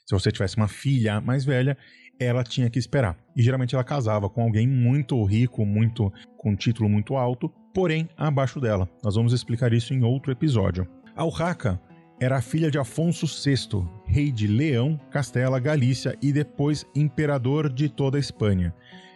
Se 0.05 0.13
você 0.13 0.31
tivesse 0.31 0.55
uma 0.57 0.67
filha 0.67 1.19
mais 1.19 1.43
velha, 1.43 1.75
ela 2.19 2.43
tinha 2.43 2.69
que 2.69 2.77
esperar. 2.77 3.17
E 3.35 3.41
geralmente 3.41 3.73
ela 3.73 3.83
casava 3.83 4.29
com 4.29 4.43
alguém 4.43 4.67
muito 4.67 5.23
rico, 5.23 5.65
muito 5.65 6.13
com 6.37 6.51
um 6.51 6.55
título 6.55 6.87
muito 6.87 7.15
alto, 7.15 7.49
porém 7.73 8.07
abaixo 8.15 8.61
dela. 8.61 8.87
Nós 9.03 9.15
vamos 9.15 9.33
explicar 9.33 9.73
isso 9.73 9.93
em 9.93 10.03
outro 10.03 10.31
episódio. 10.31 10.87
Alraca 11.15 11.81
era 12.19 12.41
filha 12.41 12.69
de 12.69 12.77
Afonso 12.77 13.25
VI, 13.25 13.83
rei 14.05 14.31
de 14.31 14.45
Leão, 14.45 14.99
Castela, 15.09 15.59
Galícia 15.59 16.15
e 16.21 16.31
depois 16.31 16.85
imperador 16.95 17.71
de 17.71 17.89
toda 17.89 18.17
a 18.17 18.19
Espanha, 18.19 18.73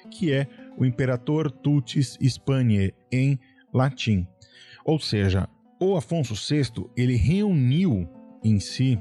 que 0.10 0.32
é 0.32 0.48
o 0.77 0.86
Imperator 0.86 1.51
Tutis 1.51 2.17
Hispaniae 2.22 2.93
em 3.12 3.39
latim. 3.74 4.27
Ou 4.86 5.00
seja, 5.00 5.50
o 5.79 5.98
Afonso 5.98 6.34
VI 6.36 6.86
ele 6.96 7.15
reuniu 7.15 8.07
em 8.43 8.60
si 8.60 9.00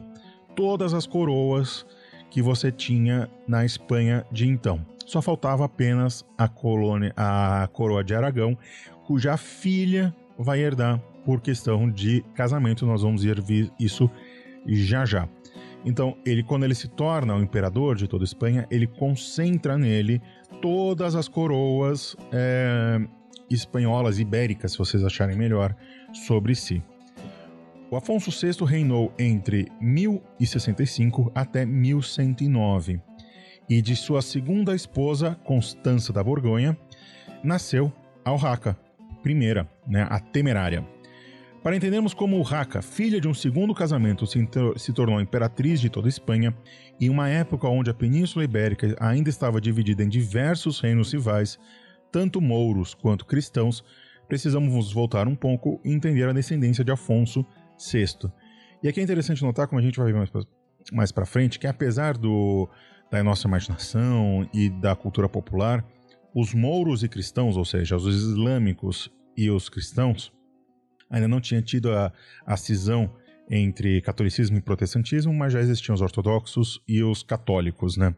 todas 0.57 0.95
as 0.95 1.07
coroas 1.07 1.87
que 2.31 2.43
você 2.43 2.73
tinha 2.73 3.31
na 3.47 3.65
Espanha 3.65 4.27
de 4.33 4.49
então. 4.49 4.85
Só 5.05 5.23
faltava 5.23 5.65
apenas 5.65 6.25
a, 6.37 6.49
colônia, 6.49 7.13
a 7.17 7.69
coroa 7.73 8.03
de 8.03 8.15
Aragão, 8.15 8.59
cuja 9.07 9.37
filha 9.37 10.15
vai 10.37 10.61
herdar 10.61 10.99
por 11.25 11.41
questão 11.41 11.89
de 11.89 12.25
casamento. 12.35 12.85
Nós 12.85 13.03
vamos 13.03 13.23
ver 13.23 13.71
isso 13.79 14.11
já 14.67 15.05
já. 15.07 15.29
Então, 15.87 16.17
ele 16.27 16.43
quando 16.43 16.65
ele 16.65 16.75
se 16.75 16.89
torna 16.89 17.37
o 17.37 17.41
imperador 17.41 17.95
de 17.95 18.09
toda 18.09 18.25
Espanha, 18.25 18.67
ele 18.71 18.89
concentra 18.89 19.79
nele 19.79 20.21
todas 20.61 21.15
as 21.15 21.29
coroas 21.29 22.17
é, 22.33 23.01
espanholas, 23.49 24.19
ibéricas, 24.19 24.73
se 24.73 24.79
vocês 24.79 25.05
acharem 25.05 25.37
melhor, 25.37 25.75
sobre 26.13 26.57
si. 26.57 26.83
O 27.89 27.95
Afonso 27.95 28.33
VI 28.33 28.65
reinou 28.65 29.15
entre 29.17 29.69
1065 29.81 31.31
até 31.33 31.65
1109, 31.65 33.01
e 33.69 33.81
de 33.81 33.95
sua 33.95 34.23
segunda 34.23 34.75
esposa, 34.75 35.39
Constança 35.45 36.13
da 36.13 36.23
Borgonha, 36.23 36.77
nasceu 37.45 37.93
Alraca, 38.25 38.77
primeira, 39.23 39.69
né, 39.87 40.05
a 40.11 40.19
temerária. 40.19 40.85
Para 41.67 41.75
entendermos 41.75 42.15
como 42.15 42.39
Urraca, 42.39 42.81
filha 42.81 43.21
de 43.21 43.27
um 43.27 43.35
segundo 43.35 43.75
casamento, 43.75 44.25
se, 44.25 44.93
tornou 44.93 45.21
imperatriz 45.21 45.81
de 45.81 45.91
toda 45.91 46.07
a 46.07 46.09
Espanha, 46.09 46.57
em 47.01 47.11
uma 47.11 47.29
época 47.29 47.67
onde 47.67 47.91
a 47.91 47.93
Península 47.93 48.45
Ibérica 48.45 48.95
ainda 49.01 49.29
estava 49.29 49.61
dividida 49.61 50.05
em 50.05 50.09
diversos 50.09 50.79
reinos 50.79 51.13
rivais, 51.13 51.59
tanto 52.13 52.41
mouros 52.41 52.95
quanto 52.95 53.27
cristãos, 53.27 53.83
precisamos 54.29 54.93
voltar 54.93 55.27
um 55.27 55.35
pouco 55.35 55.81
e 55.85 55.93
entender 55.93 56.29
a 56.29 56.33
descendência 56.33 56.85
de 56.85 56.93
Afonso 56.93 57.45
VI. 57.77 58.31
E 58.81 58.87
aqui 58.87 59.01
é 59.01 59.03
interessante 59.03 59.43
notar, 59.43 59.67
como 59.67 59.81
a 59.81 59.83
gente 59.83 59.99
vai 59.99 60.13
ver 60.13 60.31
mais 60.93 61.11
para 61.11 61.27
frente, 61.27 61.59
que 61.59 61.67
apesar 61.67 62.17
do, 62.17 62.71
da 63.11 63.25
nossa 63.25 63.49
imaginação 63.49 64.49
e 64.55 64.71
da 64.71 64.95
cultura 64.95 65.29
popular, 65.29 65.85
os 66.33 66.55
mouros 66.55 67.03
e 67.03 67.09
cristãos, 67.09 67.57
ou 67.57 67.65
seja, 67.65 67.97
os 67.97 68.07
islâmicos 68.07 69.11
e 69.37 69.51
os 69.51 69.69
cristãos, 69.69 70.33
ainda 71.11 71.29
não 71.29 71.41
tinha 71.41 71.63
tido 71.63 71.93
a, 71.93 72.13
a 72.45 72.57
cisão 72.57 73.13
entre 73.51 74.01
catolicismo 74.01 74.59
e 74.59 74.61
protestantismo, 74.61 75.33
mas 75.33 75.53
já 75.53 75.61
existiam 75.61 75.95
os 75.95 76.01
ortodoxos 76.01 76.81
e 76.87 77.03
os 77.03 77.23
católicos, 77.23 77.97
né? 77.97 78.15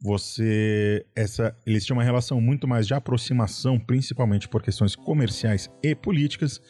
Você 0.00 1.04
essa 1.16 1.56
eles 1.66 1.84
tinham 1.84 1.96
uma 1.96 2.04
relação 2.04 2.40
muito 2.40 2.68
mais 2.68 2.86
de 2.86 2.94
aproximação, 2.94 3.80
principalmente 3.80 4.48
por 4.48 4.62
questões 4.62 4.94
comerciais 4.94 5.68
e 5.82 5.94
políticas, 5.94 6.60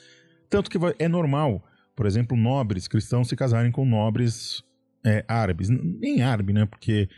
tanto 0.49 0.71
que 0.71 0.79
é 0.99 1.09
normal, 1.09 1.63
por 1.95 2.07
exemplo, 2.07 2.37
nobres 2.37 2.89
cristãos 2.89 3.29
se 3.29 3.37
casarem 3.37 3.71
com 3.71 3.85
nobres 3.85 4.63
é, 5.05 5.25
árabes, 5.29 5.69
nem 5.69 6.23
árabe, 6.23 6.53
né? 6.53 6.65
Porque 6.65 7.09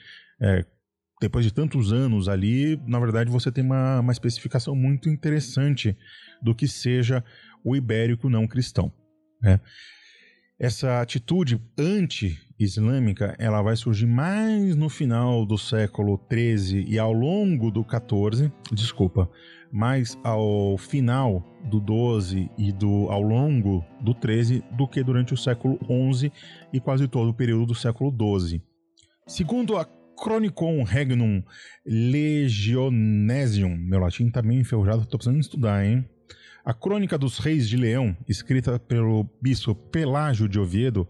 é, 0.40 0.64
depois 1.20 1.44
de 1.44 1.52
tantos 1.52 1.92
anos 1.92 2.28
ali, 2.28 2.80
na 2.86 2.98
verdade 2.98 3.30
você 3.30 3.52
tem 3.52 3.62
uma, 3.62 4.00
uma 4.00 4.12
especificação 4.12 4.74
muito 4.74 5.08
interessante 5.08 5.96
do 6.40 6.54
que 6.54 6.66
seja 6.66 7.22
o 7.62 7.76
ibérico 7.76 8.30
não 8.30 8.48
cristão. 8.48 8.90
Né? 9.42 9.60
Essa 10.58 11.00
atitude 11.00 11.60
anti-islâmica 11.78 13.34
ela 13.38 13.62
vai 13.62 13.76
surgir 13.76 14.06
mais 14.06 14.74
no 14.76 14.88
final 14.88 15.44
do 15.44 15.56
século 15.56 16.20
XIII 16.30 16.86
e 16.88 16.98
ao 16.98 17.12
longo 17.12 17.70
do 17.70 17.82
XIV, 17.82 18.50
desculpa, 18.72 19.30
mais 19.72 20.18
ao 20.24 20.76
final 20.76 21.42
do 21.64 21.78
XII 21.78 22.50
e 22.58 22.72
do, 22.72 23.08
ao 23.10 23.22
longo 23.22 23.84
do 24.00 24.12
XIII 24.14 24.62
do 24.72 24.88
que 24.88 25.02
durante 25.02 25.32
o 25.32 25.36
século 25.36 25.78
XI 26.12 26.32
e 26.72 26.80
quase 26.80 27.06
todo 27.06 27.30
o 27.30 27.34
período 27.34 27.66
do 27.66 27.74
século 27.74 28.10
XII. 28.10 28.62
Segundo 29.26 29.76
a 29.76 29.84
Chronicon 30.20 30.82
Regnum 30.82 31.42
Legionesium, 31.86 33.74
meu 33.76 34.00
latim 34.00 34.28
tá 34.30 34.42
meio 34.42 34.60
enferrujado, 34.60 35.06
tô 35.06 35.16
precisando 35.16 35.40
estudar, 35.40 35.84
hein? 35.84 36.06
A 36.62 36.74
Crônica 36.74 37.16
dos 37.16 37.38
Reis 37.38 37.66
de 37.68 37.76
Leão, 37.76 38.14
escrita 38.28 38.78
pelo 38.78 39.26
bispo 39.40 39.74
Pelágio 39.74 40.46
de 40.46 40.60
Oviedo, 40.60 41.08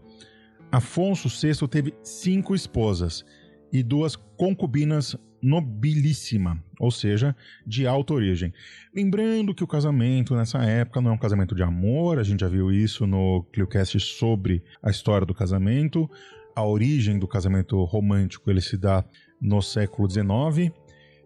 Afonso 0.71 1.27
VI 1.27 1.67
teve 1.67 1.93
cinco 2.01 2.55
esposas 2.55 3.25
e 3.73 3.83
duas 3.83 4.15
concubinas 4.15 5.17
nobilíssima, 5.41 6.63
ou 6.79 6.91
seja, 6.91 7.35
de 7.65 7.85
alta 7.87 8.13
origem. 8.13 8.53
Lembrando 8.95 9.53
que 9.53 9.63
o 9.63 9.67
casamento 9.67 10.35
nessa 10.35 10.59
época 10.59 11.01
não 11.01 11.11
é 11.11 11.13
um 11.13 11.17
casamento 11.17 11.55
de 11.55 11.63
amor, 11.63 12.19
a 12.19 12.23
gente 12.23 12.41
já 12.41 12.47
viu 12.47 12.71
isso 12.71 13.05
no 13.07 13.43
ClioCast 13.51 13.99
sobre 13.99 14.63
a 14.81 14.89
história 14.89 15.25
do 15.25 15.33
casamento. 15.33 16.09
A 16.55 16.65
origem 16.65 17.17
do 17.17 17.27
casamento 17.27 17.83
romântico 17.83 18.49
ele 18.49 18.61
se 18.61 18.77
dá 18.77 19.03
no 19.41 19.61
século 19.61 20.09
XIX, 20.09 20.71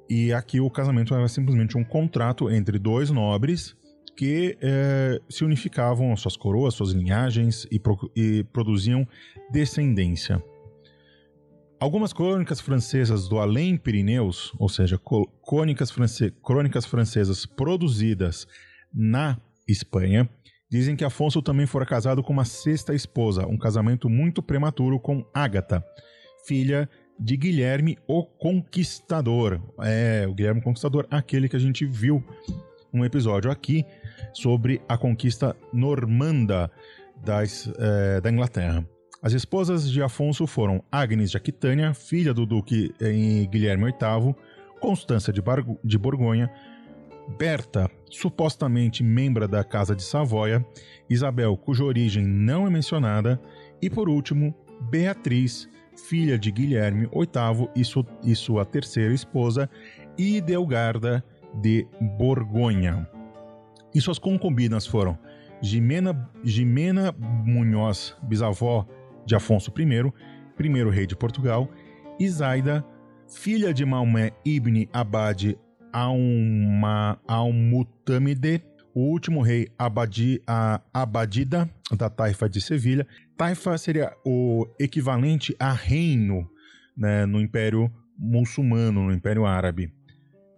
e 0.09 0.31
aqui 0.31 0.59
o 0.59 0.69
casamento 0.69 1.13
era 1.13 1.27
simplesmente 1.27 1.77
um 1.77 1.83
contrato 1.83 2.49
entre 2.49 2.77
dois 2.77 3.09
nobres 3.09 3.75
que 4.15 4.57
é, 4.61 5.19
se 5.29 5.43
unificavam 5.43 6.15
suas 6.15 6.37
coroas, 6.37 6.73
suas 6.73 6.91
linhagens 6.91 7.67
e, 7.69 7.77
pro, 7.77 8.09
e 8.15 8.43
produziam 8.45 9.05
descendência. 9.51 10.41
Algumas 11.79 12.13
crônicas 12.13 12.61
francesas 12.61 13.27
do 13.27 13.37
além 13.37 13.75
Pirineus, 13.77 14.53
ou 14.57 14.69
seja, 14.69 14.99
crônicas, 15.45 15.91
france 15.91 16.33
crônicas 16.43 16.85
francesas 16.85 17.45
produzidas 17.45 18.47
na 18.93 19.37
Espanha, 19.67 20.29
dizem 20.75 20.95
que 20.95 21.05
Afonso 21.05 21.41
também 21.41 21.65
fora 21.65 21.85
casado 21.85 22.21
com 22.21 22.33
uma 22.33 22.43
sexta 22.43 22.93
esposa, 22.93 23.47
um 23.47 23.57
casamento 23.57 24.09
muito 24.09 24.43
prematuro 24.43 24.99
com 24.99 25.25
Ágata, 25.33 25.83
filha 26.45 26.89
de 27.17 27.37
Guilherme 27.37 27.97
o 28.05 28.25
Conquistador. 28.25 29.61
É, 29.81 30.25
o 30.27 30.33
Guilherme 30.33 30.61
Conquistador, 30.61 31.07
aquele 31.09 31.47
que 31.47 31.55
a 31.55 31.59
gente 31.59 31.85
viu 31.85 32.21
um 32.93 33.05
episódio 33.05 33.49
aqui 33.49 33.85
sobre 34.33 34.81
a 34.87 34.97
conquista 34.97 35.55
normanda 35.71 36.69
das, 37.23 37.71
é, 37.77 38.19
da 38.19 38.29
Inglaterra. 38.29 38.85
As 39.21 39.33
esposas 39.33 39.89
de 39.89 40.01
Afonso 40.01 40.45
foram 40.45 40.83
Agnes 40.91 41.31
de 41.31 41.37
Aquitânia, 41.37 41.93
filha 41.93 42.33
do 42.33 42.45
duque 42.45 42.93
Guilherme 43.49 43.85
VIII, 43.85 44.35
Constância 44.79 45.33
de, 45.33 45.41
Bar 45.41 45.65
de 45.83 45.97
Borgonha, 45.97 46.51
Berta, 47.27 47.89
supostamente 48.09 49.03
membro 49.03 49.47
da 49.47 49.63
Casa 49.63 49.95
de 49.95 50.03
Savoia, 50.03 50.65
Isabel, 51.09 51.57
cuja 51.57 51.83
origem 51.83 52.25
não 52.25 52.67
é 52.67 52.69
mencionada, 52.69 53.41
e 53.81 53.89
por 53.89 54.07
último, 54.07 54.55
Beatriz, 54.89 55.69
filha 55.95 56.37
de 56.37 56.51
Guilherme 56.51 57.07
VIII 57.07 57.69
e, 57.75 57.83
su 57.83 58.05
e 58.23 58.35
sua 58.35 58.65
terceira 58.65 59.13
esposa, 59.13 59.69
Idelgarda 60.17 61.23
de 61.61 61.87
Borgonha. 62.17 63.09
E 63.93 64.01
suas 64.01 64.19
concubinas 64.19 64.85
foram 64.85 65.17
Jimena, 65.61 66.29
Jimena 66.43 67.13
Munhoz, 67.17 68.15
bisavó 68.23 68.85
de 69.25 69.35
Afonso 69.35 69.71
I, 69.77 70.13
primeiro 70.55 70.89
rei 70.89 71.07
de 71.07 71.15
Portugal, 71.15 71.69
Isaida, 72.19 72.85
filha 73.27 73.73
de 73.73 73.85
Maomé 73.85 74.31
ibn 74.45 74.87
Abad 74.93 75.57
al-Mutamide, 77.27 78.61
o 78.93 79.11
último 79.11 79.41
rei 79.41 79.67
Abadi, 79.77 80.41
a 80.45 80.81
Abadida, 80.93 81.69
da 81.95 82.09
Taifa 82.09 82.49
de 82.49 82.59
Sevilha. 82.61 83.07
Taifa 83.37 83.77
seria 83.77 84.13
o 84.25 84.67
equivalente 84.79 85.55
a 85.59 85.71
reino 85.71 86.49
né, 86.97 87.25
no 87.25 87.39
Império 87.39 87.91
Muçulmano, 88.17 89.03
no 89.03 89.13
Império 89.13 89.45
Árabe. 89.45 89.91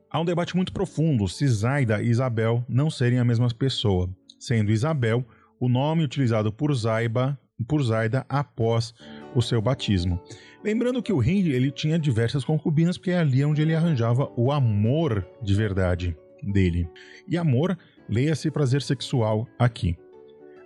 Há 0.09 0.19
um 0.19 0.25
debate 0.25 0.55
muito 0.55 0.71
profundo 0.71 1.27
se 1.27 1.47
Zaida 1.47 2.01
e 2.01 2.09
Isabel 2.09 2.63
não 2.67 2.89
serem 2.89 3.19
a 3.19 3.25
mesma 3.25 3.49
pessoa, 3.49 4.09
sendo 4.39 4.71
Isabel 4.71 5.25
o 5.59 5.67
nome 5.67 6.03
utilizado 6.03 6.51
por 6.51 6.73
Zaiba, 6.73 7.37
por 7.67 7.81
Zaida 7.83 8.25
após 8.29 8.93
o 9.37 9.41
seu 9.41 9.61
batismo. 9.61 10.19
Lembrando 10.63 11.01
que 11.03 11.13
o 11.13 11.19
rei 11.19 11.47
ele 11.53 11.69
tinha 11.69 11.99
diversas 11.99 12.43
concubinas, 12.43 12.97
porque 12.97 13.11
é 13.11 13.19
ali 13.19 13.45
onde 13.45 13.61
ele 13.61 13.75
arranjava 13.75 14.31
o 14.35 14.51
amor 14.51 15.23
de 15.43 15.53
verdade 15.53 16.17
dele. 16.41 16.89
E 17.27 17.37
amor, 17.37 17.77
leia-se 18.09 18.49
prazer 18.49 18.81
sexual 18.81 19.47
aqui. 19.59 19.95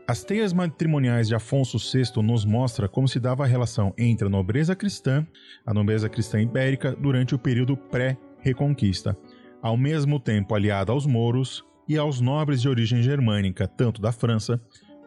As 0.08 0.24
teias 0.24 0.54
matrimoniais 0.54 1.28
de 1.28 1.36
Afonso 1.36 1.78
VI 1.78 2.24
nos 2.24 2.46
mostra 2.46 2.88
como 2.88 3.10
se 3.10 3.20
dava 3.20 3.44
a 3.44 3.48
relação 3.48 3.94
entre 3.98 4.28
a 4.28 4.30
nobreza 4.30 4.74
cristã, 4.74 5.28
a 5.66 5.74
nobreza 5.74 6.08
cristã 6.08 6.42
ibérica, 6.42 6.96
durante 6.96 7.36
o 7.36 7.40
período 7.40 7.76
pré-reconquista, 7.76 9.18
ao 9.62 9.76
mesmo 9.76 10.18
tempo 10.18 10.56
aliada 10.56 10.94
aos 10.94 11.06
mouros 11.06 11.64
e 11.88 11.98
aos 11.98 12.22
nobres 12.22 12.62
de 12.62 12.70
origem 12.70 13.04
germânica, 13.04 13.68
tanto 13.68 14.02
da 14.02 14.14
França 14.14 14.62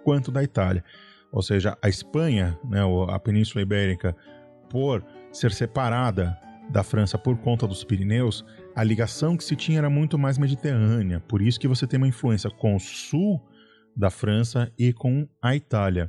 quanto 0.04 0.30
da 0.30 0.42
Itália. 0.42 0.84
Ou 1.34 1.42
seja, 1.42 1.76
a 1.82 1.88
Espanha, 1.88 2.56
né, 2.64 2.78
a 3.08 3.18
Península 3.18 3.60
Ibérica, 3.60 4.16
por 4.70 5.04
ser 5.32 5.50
separada 5.50 6.38
da 6.70 6.84
França 6.84 7.18
por 7.18 7.36
conta 7.38 7.66
dos 7.66 7.82
Pirineus, 7.82 8.44
a 8.74 8.84
ligação 8.84 9.36
que 9.36 9.42
se 9.42 9.56
tinha 9.56 9.78
era 9.78 9.90
muito 9.90 10.16
mais 10.16 10.38
mediterrânea. 10.38 11.18
Por 11.18 11.42
isso 11.42 11.58
que 11.58 11.66
você 11.66 11.88
tem 11.88 11.98
uma 11.98 12.06
influência 12.06 12.48
com 12.48 12.76
o 12.76 12.80
sul 12.80 13.42
da 13.96 14.10
França 14.10 14.72
e 14.78 14.92
com 14.92 15.28
a 15.42 15.56
Itália. 15.56 16.08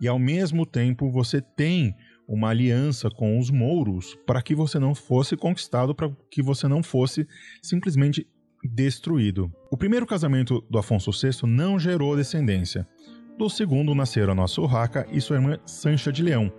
E 0.00 0.08
ao 0.08 0.18
mesmo 0.18 0.66
tempo 0.66 1.08
você 1.08 1.40
tem 1.40 1.94
uma 2.26 2.48
aliança 2.48 3.08
com 3.08 3.38
os 3.38 3.50
mouros 3.50 4.18
para 4.26 4.42
que 4.42 4.56
você 4.56 4.80
não 4.80 4.92
fosse 4.92 5.36
conquistado, 5.36 5.94
para 5.94 6.10
que 6.28 6.42
você 6.42 6.66
não 6.66 6.82
fosse 6.82 7.28
simplesmente 7.62 8.26
destruído. 8.64 9.52
O 9.70 9.76
primeiro 9.76 10.04
casamento 10.04 10.64
do 10.68 10.78
Afonso 10.78 11.12
VI 11.12 11.46
não 11.46 11.78
gerou 11.78 12.16
descendência. 12.16 12.88
Do 13.36 13.50
segundo 13.50 13.96
nasceram 13.96 14.32
nosso 14.32 14.62
Urraca 14.62 15.08
e 15.10 15.20
sua 15.20 15.36
irmã 15.36 15.58
Sancha 15.66 16.12
de 16.12 16.22
Leão, 16.22 16.52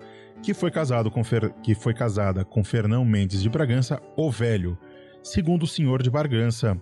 que 0.43 0.53
foi, 0.53 0.69
casado 0.69 1.09
com 1.09 1.23
Fer... 1.23 1.53
que 1.63 1.73
foi 1.73 1.93
casada 1.93 2.43
com 2.43 2.65
Fernão 2.65 3.05
Mendes 3.05 3.41
de 3.41 3.49
Bragança, 3.49 4.01
o 4.17 4.29
Velho, 4.29 4.77
segundo 5.23 5.63
o 5.63 5.67
senhor 5.67 6.03
de 6.03 6.09
Bragança. 6.09 6.77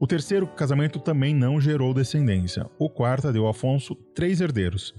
O 0.00 0.06
terceiro 0.06 0.46
casamento 0.46 0.98
também 0.98 1.34
não 1.34 1.60
gerou 1.60 1.92
descendência. 1.92 2.70
O 2.78 2.88
quarto 2.88 3.30
deu 3.30 3.46
a 3.46 3.50
Afonso 3.50 3.94
três 4.14 4.40
herdeiros: 4.40 4.94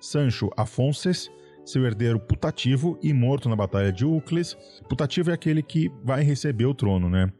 Sancho 0.00 0.50
Afonses, 0.56 1.30
seu 1.64 1.86
herdeiro 1.86 2.18
putativo 2.18 2.98
e 3.00 3.12
morto 3.12 3.48
na 3.48 3.54
Batalha 3.54 3.92
de 3.92 4.04
Ucles. 4.04 4.56
Putativo 4.88 5.30
é 5.30 5.34
aquele 5.34 5.62
que 5.62 5.88
vai 6.02 6.24
receber 6.24 6.66
o 6.66 6.74
trono, 6.74 7.08
né? 7.08 7.30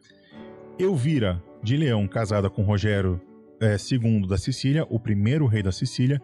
Elvira 0.79 1.43
de 1.65 1.77
Leão, 1.77 2.07
casada 2.07 2.49
com 2.49 2.63
Rogério 2.63 3.21
é, 3.61 3.77
II 3.91 4.27
da 4.27 4.37
Sicília, 4.37 4.87
o 4.89 4.99
primeiro 4.99 5.47
rei 5.47 5.63
da 5.63 5.73
Sicília, 5.73 6.21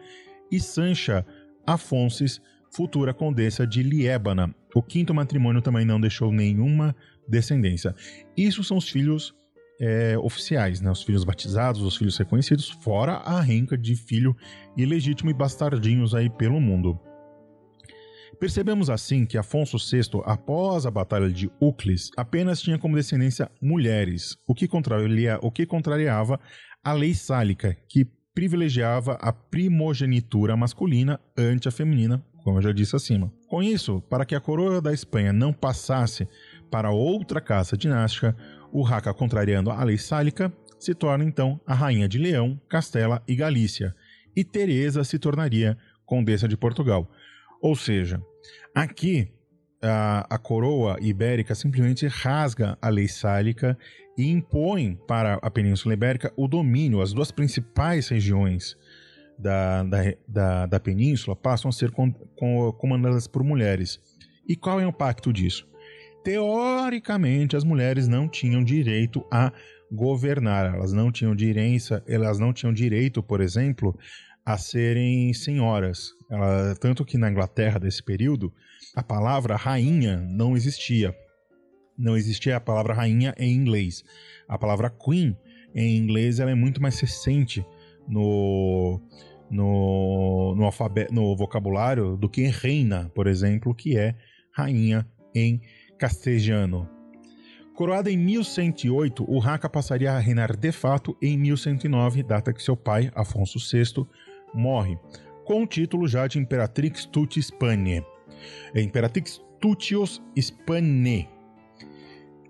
e 0.51 0.61
Sancha 0.61 1.25
Afonses, 1.67 2.41
futura 2.71 3.15
condessa 3.15 3.67
de 3.67 3.83
Liébana. 3.83 4.55
O 4.75 4.83
quinto 4.83 5.15
matrimônio 5.15 5.63
também 5.63 5.85
não 5.85 6.01
deixou 6.01 6.33
nenhuma 6.33 6.95
descendência. 7.29 7.95
Isso 8.37 8.65
são 8.65 8.77
os 8.77 8.89
filhos 8.89 9.35
é, 9.81 10.19
oficiais, 10.19 10.81
né? 10.81 10.91
os 10.91 11.03
filhos 11.03 11.25
batizados, 11.25 11.83
os 11.83 11.97
filhos 11.97 12.17
reconhecidos, 12.17 12.69
fora 12.69 13.13
a 13.15 13.41
renca 13.41 13.79
de 13.79 13.95
filho 13.95 14.37
ilegítimo 14.77 15.31
e 15.31 15.35
bastardinhos 15.35 16.15
aí 16.15 16.29
pelo 16.29 16.61
mundo. 16.61 16.99
Percebemos 18.39 18.91
assim 18.91 19.25
que 19.25 19.39
Afonso 19.39 19.79
VI, 19.79 20.21
após 20.25 20.87
a 20.87 20.91
Batalha 20.91 21.31
de 21.31 21.51
Ucles, 21.61 22.11
apenas 22.17 22.61
tinha 22.61 22.79
como 22.79 22.97
descendência 22.97 23.51
mulheres, 23.63 24.37
o 24.47 24.55
que, 24.55 24.69
o 25.41 25.51
que 25.51 25.67
contrariava 25.67 26.41
a 26.85 26.93
lei 26.93 27.15
sálica, 27.15 27.75
que 27.89 28.07
privilegiava 28.35 29.15
a 29.15 29.33
primogenitura 29.33 30.57
masculina 30.57 31.19
ante 31.37 31.67
a 31.67 31.71
feminina, 31.71 32.23
como 32.43 32.59
eu 32.59 32.63
já 32.63 32.73
disse 32.73 32.95
acima. 32.95 33.33
Com 33.49 33.63
isso, 33.63 34.03
para 34.03 34.27
que 34.27 34.35
a 34.35 34.41
coroa 34.41 34.83
da 34.83 34.93
Espanha 34.93 35.33
não 35.33 35.53
passasse 35.53 36.29
para 36.71 36.91
outra 36.91 37.41
casa 37.41 37.77
dinástica, 37.77 38.37
o 38.71 38.83
Raca, 38.83 39.15
contrariando 39.15 39.71
a 39.71 39.83
lei 39.83 39.97
sálica, 39.97 40.53
se 40.79 40.95
torna 40.95 41.25
então 41.25 41.59
a 41.67 41.73
rainha 41.73 42.07
de 42.07 42.19
Leão, 42.19 42.61
Castela 42.69 43.23
e 43.27 43.35
Galícia, 43.35 43.95
e 44.37 44.45
Teresa 44.45 45.05
se 45.05 45.19
tornaria 45.19 45.79
condessa 46.05 46.47
de 46.47 46.57
Portugal. 46.57 47.11
Ou 47.63 47.75
seja, 47.75 48.21
aqui 48.75 49.33
a, 49.85 50.27
a 50.31 50.39
coroa 50.39 50.97
ibérica 51.01 51.55
simplesmente 51.55 52.07
rasga 52.07 52.79
a 52.81 52.89
lei 52.89 53.07
sálica 53.07 53.79
e 54.17 54.31
impõe 54.31 54.99
para 55.07 55.35
a 55.35 55.51
Península 55.51 55.95
Ibérica 55.95 56.33
o 56.37 56.49
domínio, 56.49 57.03
as 57.03 57.13
duas 57.13 57.31
principais 57.31 58.09
regiões 58.09 58.77
da, 59.39 59.83
da, 59.83 59.99
da, 60.27 60.67
da 60.67 60.81
península 60.81 61.37
passam 61.37 61.69
a 61.69 61.73
ser 61.73 61.91
com, 61.91 62.13
com, 62.13 62.73
comandadas 62.73 63.27
por 63.27 63.43
mulheres. 63.43 64.01
E 64.49 64.57
qual 64.57 64.81
é 64.81 64.87
o 64.87 64.89
impacto 64.89 65.33
disso? 65.33 65.69
Teoricamente, 66.23 67.57
as 67.57 67.65
mulheres 67.65 68.09
não 68.09 68.29
tinham 68.29 68.65
direito 68.65 69.27
a 69.31 69.53
governar, 69.93 70.75
elas 70.75 70.93
não 70.93 71.13
tinham 71.13 71.35
direito, 71.35 72.01
elas 72.07 72.39
não 72.39 72.53
tinham 72.53 72.73
direito, 72.73 73.23
por 73.23 73.41
exemplo, 73.41 73.99
a 74.45 74.57
serem 74.57 75.33
senhoras. 75.35 76.14
Ela, 76.35 76.75
tanto 76.75 77.05
que 77.05 77.17
na 77.17 77.31
Inglaterra 77.31 77.79
desse 77.79 78.03
período, 78.03 78.53
a 78.95 79.03
palavra 79.03 79.57
rainha 79.57 80.17
não 80.17 80.57
existia. 80.57 81.15
Não 81.97 82.17
existia 82.17 82.57
a 82.57 82.61
palavra 82.61 82.93
rainha 82.93 83.35
em 83.39 83.53
inglês. 83.53 84.03
A 84.49 84.59
palavra 84.59 84.91
queen 84.91 85.37
em 85.75 85.97
inglês 85.97 86.41
ela 86.41 86.51
é 86.51 86.55
muito 86.55 86.83
mais 86.83 86.99
recente 86.99 87.65
no, 88.09 89.01
no, 89.49 90.55
no, 90.57 90.65
alfabeto, 90.65 91.15
no 91.15 91.37
vocabulário 91.37 92.17
do 92.17 92.29
que 92.29 92.43
reina, 92.49 93.11
por 93.15 93.29
exemplo, 93.29 93.75
que 93.75 93.97
é 93.97 94.15
rainha 94.51 95.07
em 95.33 95.61
castelhano. 95.97 96.89
Coroada 97.75 98.11
em 98.11 98.17
1108, 98.17 99.25
o 99.25 99.37
Urraca 99.37 99.69
passaria 99.69 100.13
a 100.13 100.19
reinar 100.19 100.57
de 100.57 100.71
fato 100.71 101.17
em 101.21 101.37
1109, 101.39 102.23
data 102.23 102.53
que 102.53 102.63
seu 102.63 102.77
pai, 102.77 103.11
Afonso 103.15 103.59
VI, 103.59 104.07
morre, 104.53 104.97
com 105.45 105.63
o 105.63 105.67
título 105.67 106.09
já 106.09 106.27
de 106.27 106.39
Imperatrix 106.39 107.05
Tutti 107.07 107.41
Hispaniae. 107.41 108.05
Imperatrix 108.75 109.41
Tutios 109.61 110.23
Hispanae, 110.37 111.29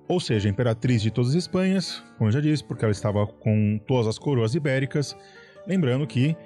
ou 0.09 0.18
seja, 0.18 0.48
imperatriz 0.48 1.00
de 1.00 1.11
todas 1.11 1.30
as 1.30 1.37
Espanhas, 1.37 2.02
como 2.18 2.28
eu 2.28 2.33
já 2.33 2.40
disse, 2.40 2.64
porque 2.64 2.85
ela 2.85 2.92
estava 2.92 3.26
com 3.26 3.80
todas 3.87 4.09
as 4.09 4.18
coroas 4.18 4.54
ibéricas, 4.54 5.16
Lembrando 5.66 6.07
que 6.07 6.37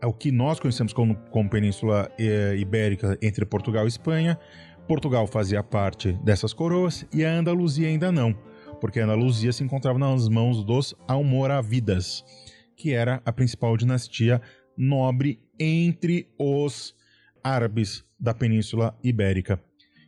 é 0.00 0.06
o 0.06 0.12
que 0.12 0.30
nós 0.30 0.60
conhecemos 0.60 0.92
como, 0.92 1.16
como 1.30 1.50
Península 1.50 2.10
é, 2.18 2.56
Ibérica 2.56 3.18
entre 3.20 3.44
Portugal 3.44 3.84
e 3.84 3.88
Espanha, 3.88 4.38
Portugal 4.86 5.26
fazia 5.26 5.62
parte 5.62 6.12
dessas 6.24 6.52
coroas 6.52 7.04
e 7.12 7.24
a 7.24 7.32
Andaluzia 7.32 7.88
ainda 7.88 8.12
não, 8.12 8.32
porque 8.80 9.00
a 9.00 9.04
Andaluzia 9.04 9.52
se 9.52 9.64
encontrava 9.64 9.98
nas 9.98 10.28
mãos 10.28 10.64
dos 10.64 10.94
Almoravidas, 11.08 12.24
que 12.76 12.94
era 12.94 13.20
a 13.24 13.32
principal 13.32 13.76
dinastia 13.76 14.40
nobre 14.78 15.40
entre 15.58 16.28
os 16.38 16.94
árabes 17.42 18.04
da 18.18 18.32
Península 18.32 18.96
Ibérica. 19.02 19.60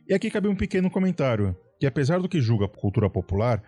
E 0.07 0.13
aqui 0.13 0.31
cabe 0.31 0.47
um 0.47 0.55
pequeno 0.55 0.89
comentário, 0.89 1.55
que 1.79 1.85
apesar 1.85 2.19
do 2.19 2.29
que 2.29 2.39
julga 2.39 2.65
a 2.65 2.69
cultura 2.69 3.09
popular 3.09 3.61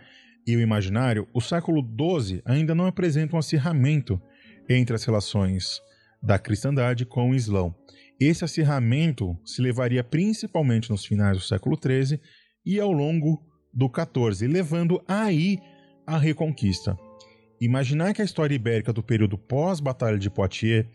e 0.48 0.56
o 0.56 0.62
imaginário, 0.62 1.28
o 1.34 1.42
século 1.42 1.82
XII 1.82 2.42
ainda 2.46 2.74
não 2.74 2.86
apresenta 2.86 3.36
um 3.36 3.40
acirramento 3.40 4.22
entre 4.70 4.96
as 4.96 5.04
relações 5.04 5.82
da 6.22 6.40
cristandade 6.40 7.06
com 7.06 7.32
o 7.32 7.36
Islão. 7.36 7.76
Esse 8.20 8.46
acirramento 8.46 9.38
se 9.46 9.62
levaria 9.62 10.04
principalmente 10.04 10.90
nos 10.90 11.06
finais 11.06 11.38
do 11.38 11.44
século 11.44 11.78
XIII 11.78 12.20
e 12.66 12.80
ao 12.80 12.92
longo 12.92 13.44
do 13.74 13.90
XIV, 13.90 14.48
levando 14.48 15.04
aí 15.08 15.60
a 16.06 16.18
reconquista. 16.18 16.98
Imaginar 17.64 18.14
que 18.14 18.22
a 18.22 18.26
história 18.26 18.54
ibérica 18.54 18.92
do 18.92 19.02
período 19.02 19.38
pós-Batalha 19.38 20.20
de 20.20 20.30
Poitiers 20.30 20.86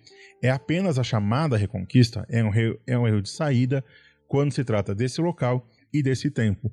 é 0.43 0.51
apenas 0.51 0.99
a 0.99 1.03
chamada 1.03 1.57
reconquista 1.57 2.27
é 2.29 2.45
um, 2.45 2.51
é 2.87 2.99
um 2.99 3.09
erro 3.09 3.23
de 3.23 3.31
saída, 3.31 3.83
quando 4.27 4.53
se 4.53 4.63
trata 4.63 4.95
desse 4.95 5.19
local 5.23 5.67
e 5.91 6.03
desse 6.03 6.31
tempo. 6.31 6.71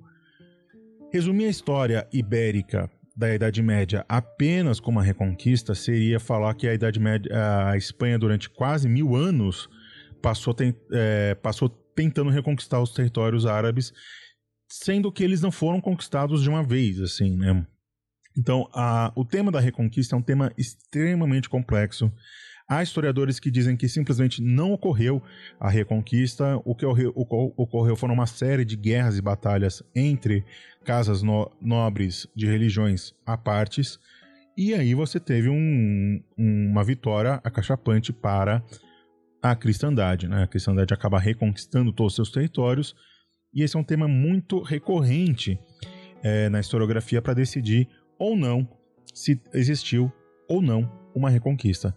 Resumir 1.14 1.46
a 1.46 1.50
história 1.50 2.06
ibérica 2.12 2.92
da 3.16 3.34
Idade 3.34 3.62
Média 3.62 4.04
apenas 4.10 4.82
como 4.82 4.98
uma 4.98 5.04
reconquista 5.04 5.74
seria 5.74 6.20
falar 6.20 6.54
que 6.56 6.68
a 6.68 6.74
Idade 6.74 7.00
Média, 7.00 7.32
a 7.70 7.78
Espanha 7.78 8.20
durante 8.20 8.50
quase 8.50 8.90
mil 8.90 9.16
anos 9.16 9.70
passou, 10.22 10.54
tem, 10.54 10.76
é, 10.92 11.36
passou 11.36 11.70
tentando 11.70 12.30
reconquistar 12.30 12.82
os 12.82 12.92
territórios 12.92 13.46
árabes, 13.46 13.94
sendo 14.68 15.10
que 15.10 15.24
eles 15.24 15.40
não 15.40 15.54
foram 15.54 15.80
conquistados 15.80 16.44
de 16.44 16.50
uma 16.50 16.64
vez, 16.64 17.00
assim, 17.00 17.38
né? 17.38 17.66
Então, 18.38 18.70
a, 18.74 19.12
o 19.16 19.24
tema 19.24 19.52
da 19.52 19.60
reconquista 19.60 20.16
é 20.16 20.20
um 20.20 20.22
tema 20.22 20.52
extremamente 20.58 21.50
complexo. 21.50 22.12
Há 22.68 22.82
historiadores 22.82 23.40
que 23.40 23.52
dizem 23.52 23.78
que 23.78 23.88
simplesmente 23.88 24.42
não 24.42 24.72
ocorreu 24.74 25.22
a 25.60 25.70
reconquista. 25.70 26.60
O 26.66 26.76
que 26.76 26.86
ocorreu 26.86 27.96
foram 27.96 28.16
uma 28.16 28.26
série 28.26 28.66
de 28.66 28.76
guerras 28.76 29.18
e 29.18 29.22
batalhas 29.22 29.84
entre 29.96 30.44
casas 30.84 31.22
no 31.22 31.52
nobres 31.62 32.28
de 32.36 32.48
religiões 32.48 33.14
à 33.26 33.38
partes. 33.38 34.00
E 34.58 34.74
aí 34.74 34.96
você 34.96 35.20
teve 35.20 35.48
um, 35.48 36.24
uma 36.36 36.84
vitória 36.84 37.40
acachapante 37.44 38.12
para 38.12 38.64
a 39.44 39.56
cristandade. 39.56 40.28
Né? 40.28 40.44
A 40.44 40.48
cristandade 40.48 40.92
acaba 40.92 41.20
reconquistando 41.20 41.94
todos 41.94 42.14
os 42.14 42.16
seus 42.16 42.32
territórios. 42.32 42.96
E 43.54 43.62
esse 43.62 43.78
é 43.78 43.80
um 43.80 43.84
tema 43.84 44.08
muito 44.08 44.60
recorrente 44.60 45.60
é, 46.24 46.50
na 46.50 46.60
historiografia 46.60 47.22
para 47.22 47.36
decidir 47.36 47.88
ou 48.18 48.36
não 48.36 48.68
se 49.14 49.42
existiu 49.54 50.12
ou 50.48 50.62
não 50.62 50.92
uma 51.14 51.30
reconquista. 51.30 51.96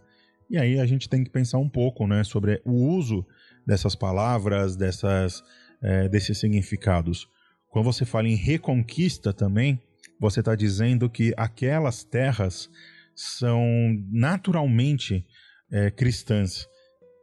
E 0.49 0.57
aí 0.57 0.79
a 0.79 0.87
gente 0.87 1.09
tem 1.09 1.23
que 1.23 1.31
pensar 1.31 1.59
um 1.59 1.69
pouco 1.69 2.07
né, 2.07 2.25
sobre 2.25 2.63
o 2.65 2.73
uso 2.73 3.27
dessas 3.67 3.95
palavras, 3.95 4.77
dessas, 4.77 5.43
é, 5.83 6.09
desses 6.09 6.39
significados. 6.39 7.29
Quando 7.69 7.85
você 7.85 8.05
fala 8.05 8.29
em 8.29 8.35
reconquista 8.35 9.33
também, 9.33 9.79
você 10.19 10.41
está 10.41 10.55
dizendo 10.55 11.11
que 11.11 11.35
aquelas 11.37 12.03
terras 12.03 12.71
são 13.15 13.63
naturalmente 14.11 15.27
é, 15.71 15.91
cristãs. 15.91 16.67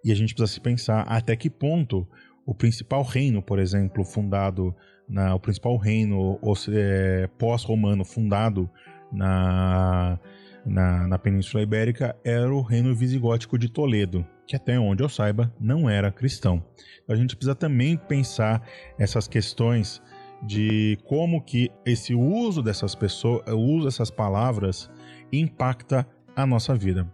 E 0.03 0.12
a 0.12 0.15
gente 0.15 0.36
precisa 0.36 0.53
se 0.53 0.62
pensar 0.62 1.01
até 1.01 1.36
que 1.36 1.49
ponto 1.49 2.08
o 2.45 2.53
principal 2.53 3.01
reino, 3.01 3.41
por 3.41 3.58
exemplo, 3.58 4.03
fundado 4.03 4.75
na, 5.08 5.36
o 5.36 5.39
principal 5.39 5.78
reino 5.78 6.39
é, 6.70 7.30
pós-romano 7.38 8.04
fundado 8.04 8.70
na, 9.12 10.20
na, 10.65 11.08
na 11.08 11.20
Península 11.20 11.63
Ibérica 11.63 12.15
era 12.24 12.54
o 12.54 12.62
reino 12.62 12.96
visigótico 12.96 13.58
de 13.58 13.70
Toledo, 13.70 14.26
que 14.48 14.56
até 14.56 14.80
onde 14.80 15.04
eu 15.04 15.10
saiba 15.10 15.54
não 15.60 15.89
era 15.89 16.12
cristão. 16.12 16.63
Então 17.04 17.15
a 17.15 17.18
gente 17.18 17.36
precisa 17.36 17.56
também 17.56 17.98
pensar 17.98 18.68
essas 18.98 19.28
questões 19.28 20.02
de 20.44 20.98
como 21.06 21.41
que 21.41 21.72
esse 21.86 22.13
uso 22.13 22.62
dessas 22.62 22.94
pessoas, 22.94 23.48
o 23.48 23.58
uso 23.58 23.86
dessas 23.86 24.12
palavras 24.12 24.89
impacta 25.32 26.08
a 26.36 26.46
nossa 26.46 26.76
vida. 26.76 27.08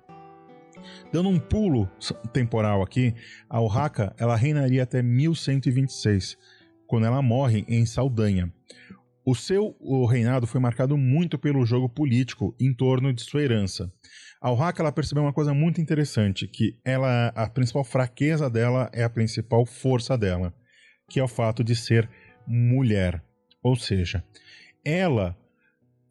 Dando 1.11 1.29
um 1.29 1.39
pulo 1.39 1.89
temporal 2.33 2.81
aqui, 2.81 3.13
a 3.49 3.61
Urraca 3.61 4.15
ela 4.17 4.35
reinaria 4.35 4.83
até 4.83 5.01
1126, 5.01 6.37
quando 6.91 7.05
ela 7.05 7.21
morre 7.21 7.63
em 7.69 7.85
Saldanha. 7.85 8.51
O 9.25 9.33
seu 9.33 9.77
o 9.79 10.05
reinado 10.05 10.45
foi 10.45 10.59
marcado 10.59 10.97
muito 10.97 11.39
pelo 11.39 11.65
jogo 11.65 11.87
político 11.87 12.53
em 12.59 12.73
torno 12.73 13.13
de 13.13 13.21
sua 13.21 13.41
herança. 13.41 13.89
A 14.41 14.51
Urraca 14.51 14.83
ela 14.83 14.91
percebeu 14.91 15.23
uma 15.23 15.31
coisa 15.31 15.53
muito 15.53 15.79
interessante, 15.79 16.49
que 16.49 16.77
ela 16.83 17.27
a 17.29 17.49
principal 17.49 17.85
fraqueza 17.85 18.49
dela 18.49 18.89
é 18.91 19.05
a 19.05 19.09
principal 19.09 19.65
força 19.65 20.17
dela, 20.17 20.53
que 21.09 21.17
é 21.17 21.23
o 21.23 21.29
fato 21.29 21.63
de 21.63 21.77
ser 21.77 22.09
mulher. 22.45 23.23
Ou 23.63 23.77
seja, 23.77 24.21
ela 24.83 25.37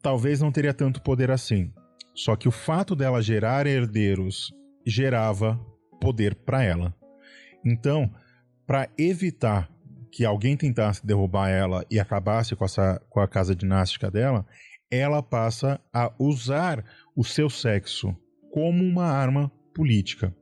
talvez 0.01 0.41
não 0.41 0.51
teria 0.51 0.73
tanto 0.73 0.99
poder 1.03 1.29
assim. 1.29 1.71
Só 2.15 2.35
que 2.35 2.47
o 2.47 2.51
fato 2.51 2.95
dela 2.95 3.21
gerar 3.21 3.67
herdeiros 3.67 4.51
gerava 4.83 5.63
poder 5.99 6.33
para 6.33 6.63
ela. 6.63 6.91
Então, 7.63 8.11
para 8.65 8.89
evitar 8.97 9.69
que 10.11 10.25
alguém 10.25 10.57
tentasse 10.57 11.05
derrubar 11.05 11.49
ela 11.49 11.85
e 11.89 11.99
acabasse 11.99 12.55
com, 12.55 12.65
essa, 12.65 13.01
com 13.09 13.19
a 13.19 13.27
casa 13.27 13.55
dinástica 13.55 14.11
dela, 14.11 14.45
ela 14.89 15.23
passa 15.23 15.79
a 15.93 16.13
usar 16.19 16.83
o 17.15 17.23
seu 17.23 17.49
sexo 17.49 18.15
como 18.51 18.83
uma 18.83 19.05
arma 19.05 19.49
política. 19.73 20.35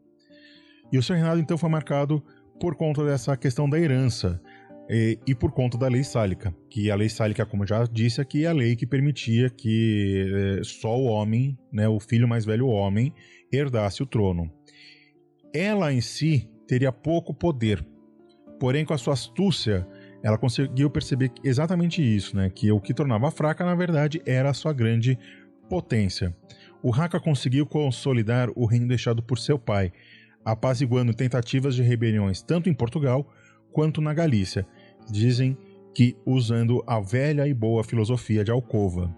E 0.92 0.98
o 0.98 1.04
seu 1.04 1.16
reinado 1.16 1.40
então 1.40 1.58
foi 1.58 1.70
marcado 1.70 2.24
por 2.60 2.76
conta 2.76 3.06
dessa 3.06 3.38
questão 3.38 3.70
da 3.70 3.80
herança 3.80 4.42
e, 4.90 5.20
e, 5.28 5.36
por 5.36 5.52
conta 5.52 5.78
da 5.78 5.88
lei 5.88 6.04
sálica, 6.04 6.54
que 6.68 6.90
a 6.90 6.96
lei 6.96 7.10
sálica, 7.10 7.46
como 7.46 7.66
já 7.66 7.84
disse 7.86 8.20
aqui, 8.20 8.46
é 8.46 8.48
a 8.48 8.54
lei 8.54 8.76
que 8.76 8.88
permitia 8.88 9.48
que 9.48 10.58
é, 10.60 10.64
só 10.64 10.98
o 10.98 11.06
homem, 11.06 11.56
né, 11.72 11.88
o 11.88 12.00
filho 12.00 12.28
mais 12.28 12.44
velho 12.44 12.68
homem, 12.68 13.14
herdasse 13.54 14.02
o 14.02 14.06
trono. 14.08 14.52
Ela 15.54 15.94
em 15.94 16.02
si 16.02 16.50
teria 16.68 16.92
pouco 16.92 17.36
poder, 17.36 17.86
Porém, 18.60 18.84
com 18.84 18.94
a 18.94 18.98
sua 18.98 19.14
astúcia, 19.14 19.88
ela 20.22 20.38
conseguiu 20.38 20.90
perceber 20.90 21.32
exatamente 21.44 22.02
isso, 22.02 22.36
né? 22.36 22.50
Que 22.50 22.72
o 22.72 22.80
que 22.80 22.94
tornava 22.94 23.32
fraca, 23.32 23.66
na 23.66 23.74
verdade, 23.74 24.22
era 24.26 24.50
a 24.50 24.54
sua 24.54 24.74
grande 24.74 25.18
potência. 25.70 26.36
O 26.84 26.94
Haka 26.94 27.20
conseguiu 27.20 27.66
consolidar 27.66 28.50
o 28.56 28.66
reino 28.66 28.88
deixado 28.88 29.22
por 29.22 29.38
seu 29.38 29.58
pai, 29.58 29.92
apaziguando 30.44 31.14
tentativas 31.14 31.76
de 31.76 31.84
rebeliões 31.84 32.42
tanto 32.42 32.70
em 32.70 32.74
Portugal 32.74 33.30
quanto 33.72 34.02
na 34.02 34.14
Galícia. 34.14 34.66
Dizem 35.10 35.58
que 35.94 36.16
usando 36.26 36.84
a 36.88 37.00
velha 37.00 37.48
e 37.48 37.54
boa 37.54 37.84
filosofia 37.84 38.44
de 38.44 38.52
Alcova. 38.52 39.14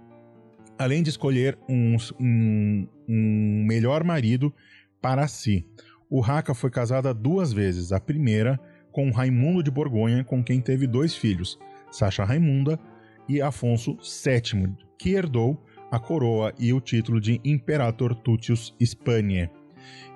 Além 0.77 1.03
de 1.03 1.09
escolher 1.09 1.57
um, 1.69 1.95
um, 2.19 2.87
um 3.07 3.65
melhor 3.67 4.03
marido 4.03 4.53
para 5.01 5.27
si. 5.27 5.65
O 6.09 6.23
Haka 6.23 6.53
foi 6.53 6.69
casada 6.69 7.13
duas 7.13 7.53
vezes. 7.53 7.91
A 7.91 7.99
primeira 7.99 8.59
com 8.91 9.11
Raimundo 9.11 9.63
de 9.63 9.71
Borgonha, 9.71 10.23
com 10.23 10.43
quem 10.43 10.59
teve 10.59 10.85
dois 10.87 11.15
filhos, 11.15 11.57
Sacha 11.91 12.23
Raimunda 12.23 12.79
e 13.27 13.41
Afonso 13.41 13.97
VII, 13.97 14.73
que 14.97 15.11
herdou 15.11 15.61
a 15.91 15.99
coroa 15.99 16.53
e 16.57 16.73
o 16.73 16.79
título 16.79 17.19
de 17.19 17.39
Imperator 17.43 18.15
Tutius 18.15 18.75
Hispaniae. 18.79 19.49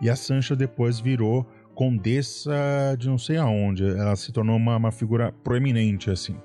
E 0.02 0.10
a 0.10 0.16
Sancha 0.16 0.56
depois 0.56 1.00
virou 1.00 1.46
condessa 1.74 2.96
de 2.98 3.08
não 3.08 3.18
sei 3.18 3.38
aonde, 3.38 3.84
ela 3.84 4.16
se 4.16 4.32
tornou 4.32 4.56
uma, 4.56 4.78
uma 4.78 4.92
figura 4.92 5.34
proeminente 5.44 6.10
assim. 6.10 6.36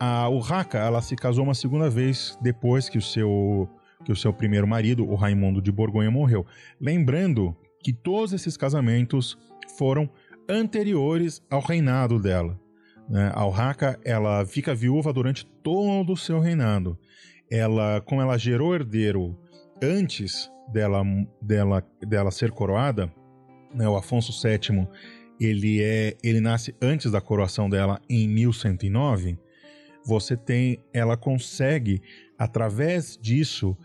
A 0.00 0.28
Urraca, 0.28 0.78
ela 0.78 1.02
se 1.02 1.14
casou 1.14 1.44
uma 1.44 1.54
segunda 1.54 1.88
vez 1.88 2.36
depois 2.40 2.88
que 2.88 2.98
o 2.98 3.02
seu 3.02 3.68
que 4.04 4.10
o 4.10 4.16
seu 4.16 4.32
primeiro 4.32 4.66
marido, 4.66 5.08
o 5.08 5.14
Raimundo 5.14 5.62
de 5.62 5.70
Borgonha, 5.70 6.10
morreu. 6.10 6.44
Lembrando 6.80 7.56
que 7.80 7.92
todos 7.92 8.32
esses 8.32 8.56
casamentos 8.56 9.38
foram 9.78 10.10
anteriores 10.48 11.42
ao 11.50 11.60
reinado 11.60 12.20
dela. 12.20 12.58
Né? 13.08 13.30
A 13.34 13.46
Urraca, 13.46 13.98
ela 14.04 14.44
fica 14.46 14.74
viúva 14.74 15.12
durante 15.12 15.46
todo 15.62 16.12
o 16.12 16.16
seu 16.16 16.40
reinado. 16.40 16.98
Ela, 17.50 18.00
como 18.00 18.20
ela 18.20 18.38
gerou 18.38 18.74
herdeiro 18.74 19.38
antes 19.82 20.50
dela, 20.72 21.02
dela, 21.40 21.84
dela 22.00 22.30
ser 22.30 22.50
coroada, 22.50 23.12
né? 23.74 23.88
o 23.88 23.96
Afonso 23.96 24.32
VII, 24.32 24.86
ele 25.38 25.82
é, 25.82 26.16
ele 26.22 26.40
nasce 26.40 26.74
antes 26.80 27.10
da 27.10 27.20
coroação 27.20 27.68
dela 27.68 28.00
em 28.08 28.28
1109. 28.28 29.38
Você 30.04 30.36
tem, 30.36 30.84
ela 30.92 31.16
consegue 31.16 32.02
através 32.38 33.18
disso 33.20 33.76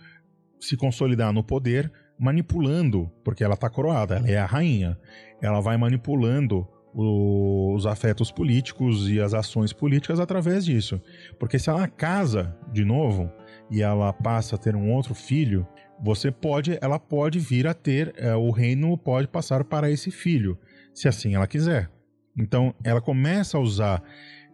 se 0.60 0.76
consolidar 0.76 1.32
no 1.32 1.44
poder, 1.44 1.92
manipulando, 2.20 3.12
porque 3.24 3.44
ela 3.44 3.54
está 3.54 3.70
coroada, 3.70 4.18
ela 4.18 4.30
é 4.30 4.38
a 4.38 4.46
rainha 4.46 4.98
ela 5.42 5.60
vai 5.60 5.78
manipulando 5.78 6.68
os 6.94 7.86
afetos 7.86 8.32
políticos 8.32 9.08
e 9.10 9.20
as 9.20 9.34
ações 9.34 9.72
políticas 9.72 10.20
através 10.20 10.66
disso. 10.66 11.00
Porque 11.40 11.60
se 11.60 11.70
ela 11.70 11.88
casa 11.88 12.58
de 12.72 12.84
novo 12.84 13.32
e 13.70 13.82
ela 13.82 14.12
passa 14.12 14.56
a 14.56 14.58
ter 14.58 14.76
um 14.76 14.92
outro 14.92 15.14
filho, 15.14 15.68
você 16.02 16.32
pode, 16.32 16.78
ela 16.82 16.98
pode 16.98 17.38
vir 17.38 17.68
a 17.68 17.74
ter, 17.74 18.14
é, 18.18 18.36
o 18.36 18.50
reino 18.50 18.98
pode 18.98 19.28
passar 19.28 19.64
para 19.64 19.92
esse 19.92 20.10
filho, 20.10 20.58
se 20.94 21.08
assim 21.08 21.36
ela 21.36 21.46
quiser. 21.46 21.90
Então 22.36 22.74
ela 22.84 23.02
começa 23.02 23.58
a 23.58 23.62
usar 23.62 24.02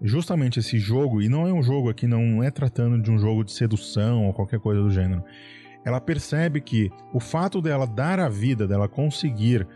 justamente 0.02 0.60
esse 0.60 0.78
jogo, 0.80 1.21
e 1.21 1.30
não 1.30 1.47
é 1.47 1.54
um 1.54 1.63
jogo 1.63 1.89
aqui, 1.89 2.08
não 2.08 2.43
é 2.43 2.52
tratando 2.52 3.02
de 3.02 3.10
um 3.10 3.17
jogo 3.17 3.45
de 3.45 3.54
sedução 3.54 4.26
ou 4.26 4.34
qualquer 4.34 4.60
coisa 4.60 4.82
do 4.82 4.91
gênero. 4.91 5.23
Ela 5.86 6.00
percebe 6.00 6.62
que 6.62 6.89
o 7.13 7.19
fato 7.19 7.62
dela 7.62 7.86
dar 7.86 8.19
a 8.19 8.30
vida, 8.30 8.67
dela 8.67 8.88
conseguir 8.88 9.67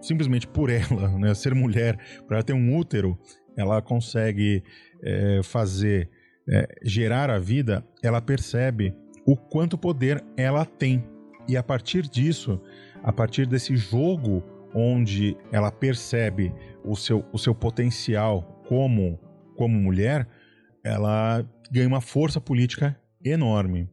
simplesmente 0.00 0.46
por 0.46 0.68
ela, 0.68 1.08
né, 1.18 1.34
ser 1.34 1.54
mulher, 1.54 1.96
para 2.26 2.38
ela 2.38 2.44
ter 2.44 2.52
um 2.52 2.76
útero, 2.76 3.18
ela 3.56 3.80
consegue 3.80 4.62
é, 5.02 5.40
fazer, 5.42 6.10
é, 6.48 6.66
gerar 6.82 7.30
a 7.30 7.38
vida, 7.38 7.86
ela 8.02 8.20
percebe 8.20 8.94
o 9.24 9.36
quanto 9.36 9.78
poder 9.78 10.22
ela 10.36 10.64
tem. 10.64 11.04
E 11.48 11.56
a 11.56 11.62
partir 11.62 12.02
disso, 12.02 12.60
a 13.02 13.12
partir 13.12 13.46
desse 13.46 13.76
jogo 13.76 14.42
onde 14.74 15.36
ela 15.52 15.70
percebe 15.70 16.52
o 16.84 16.96
seu, 16.96 17.24
o 17.32 17.38
seu 17.38 17.54
potencial 17.54 18.62
como 18.66 19.20
como 19.56 19.78
mulher, 19.78 20.26
ela 20.82 21.44
ganha 21.70 21.86
uma 21.86 22.00
força 22.00 22.40
política 22.40 22.98
enorme. 23.24 23.88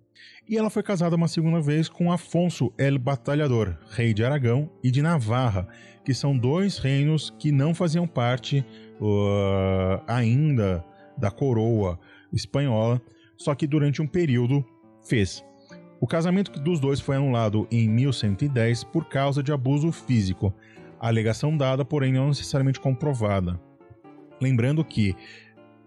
E 0.50 0.58
ela 0.58 0.72
foi 0.72 0.82
casada 0.82 1.16
uma 1.16 1.28
segunda 1.28 1.62
vez 1.62 1.88
com 1.88 2.12
Afonso 2.12 2.74
el 2.76 2.98
Batalhador, 2.98 3.78
rei 3.92 4.16
de 4.16 4.26
Aragão 4.26 4.68
e 4.84 4.90
de 4.90 5.00
Navarra, 5.00 5.68
que 6.04 6.12
são 6.12 6.36
dois 6.36 6.80
reinos 6.80 7.32
que 7.38 7.52
não 7.52 7.72
faziam 7.72 8.08
parte 8.08 8.66
uh, 9.00 10.02
ainda 10.08 10.84
da 11.16 11.30
coroa 11.30 12.00
espanhola, 12.34 13.00
só 13.38 13.54
que 13.54 13.68
durante 13.68 14.02
um 14.02 14.08
período 14.08 14.66
fez. 15.08 15.46
O 16.02 16.08
casamento 16.08 16.60
dos 16.60 16.80
dois 16.80 17.00
foi 17.00 17.18
anulado 17.18 17.68
em 17.70 17.88
1110 17.88 18.86
por 18.86 19.08
causa 19.08 19.44
de 19.44 19.52
abuso 19.52 19.92
físico, 19.92 20.52
a 21.00 21.10
alegação 21.10 21.56
dada, 21.56 21.86
porém 21.86 22.12
não 22.12 22.30
necessariamente 22.30 22.80
comprovada. 22.80 23.62
Lembrando 24.42 24.84
que, 24.84 25.16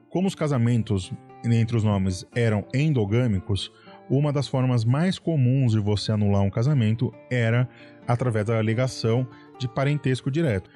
como 0.09 0.29
os 0.29 0.37
casamentos 0.37 1.13
entre 1.45 1.77
os 1.77 1.83
nomes 1.83 2.25
eram 2.33 2.65
endogâmicos, 2.73 3.73
uma 4.09 4.33
das 4.33 4.49
formas 4.49 4.85
mais 4.85 5.19
comuns 5.19 5.73
de 5.73 5.79
você 5.79 6.13
anular 6.13 6.43
um 6.43 6.51
casamento 6.51 7.13
era 7.31 7.69
através 8.07 8.47
da 8.47 8.59
alegação 8.59 9.27
de 9.59 9.69
parentesco 9.69 10.31
direto. 10.31 10.71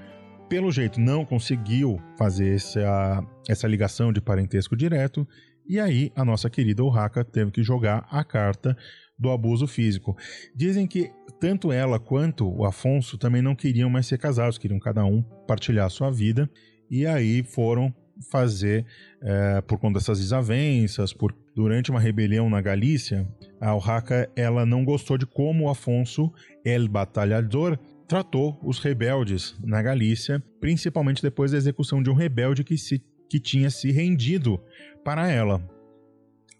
Pelo 0.48 0.70
jeito, 0.70 1.00
não 1.00 1.24
conseguiu 1.24 2.00
fazer 2.16 2.54
essa, 2.54 3.24
essa 3.48 3.66
ligação 3.66 4.12
de 4.12 4.20
parentesco 4.20 4.76
direto, 4.76 5.26
e 5.68 5.80
aí 5.80 6.12
a 6.14 6.24
nossa 6.24 6.48
querida 6.48 6.84
Urraca 6.84 7.24
teve 7.24 7.50
que 7.50 7.62
jogar 7.64 8.06
a 8.10 8.22
carta 8.22 8.76
do 9.18 9.30
abuso 9.30 9.66
físico. 9.66 10.16
Dizem 10.54 10.86
que 10.86 11.10
tanto 11.40 11.72
ela 11.72 11.98
quanto 11.98 12.48
o 12.48 12.64
Afonso 12.64 13.18
também 13.18 13.42
não 13.42 13.56
queriam 13.56 13.90
mais 13.90 14.06
ser 14.06 14.18
casados, 14.18 14.58
queriam 14.58 14.78
cada 14.78 15.04
um 15.04 15.22
partilhar 15.46 15.90
sua 15.90 16.10
vida, 16.10 16.48
e 16.88 17.04
aí 17.04 17.42
foram 17.42 17.92
fazer, 18.30 18.86
é, 19.20 19.60
por 19.62 19.78
conta 19.78 19.98
dessas 19.98 20.20
desavenças, 20.20 21.12
por 21.12 21.34
durante 21.56 21.90
uma 21.90 21.98
rebelião 21.98 22.50
na 22.50 22.60
Galícia, 22.60 23.26
a 23.58 23.74
Urraca 23.74 24.30
ela 24.36 24.66
não 24.66 24.84
gostou 24.84 25.16
de 25.16 25.24
como 25.24 25.70
Afonso 25.70 26.30
el 26.62 26.86
Batalhador 26.86 27.78
tratou 28.06 28.60
os 28.62 28.78
rebeldes 28.78 29.56
na 29.64 29.80
Galícia, 29.80 30.42
principalmente 30.60 31.22
depois 31.22 31.52
da 31.52 31.56
execução 31.56 32.02
de 32.02 32.10
um 32.10 32.14
rebelde 32.14 32.62
que, 32.62 32.76
se, 32.76 33.02
que 33.26 33.40
tinha 33.40 33.70
se 33.70 33.90
rendido 33.90 34.62
para 35.02 35.32
ela. 35.32 35.66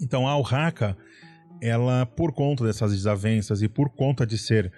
Então 0.00 0.26
a 0.26 0.37
Urraca, 0.38 0.96
ela 1.61 2.06
por 2.06 2.32
conta 2.32 2.64
dessas 2.64 2.92
desavenças 2.92 3.61
e 3.61 3.68
por 3.68 3.90
conta 3.90 4.26
de 4.26 4.38
ser 4.38 4.72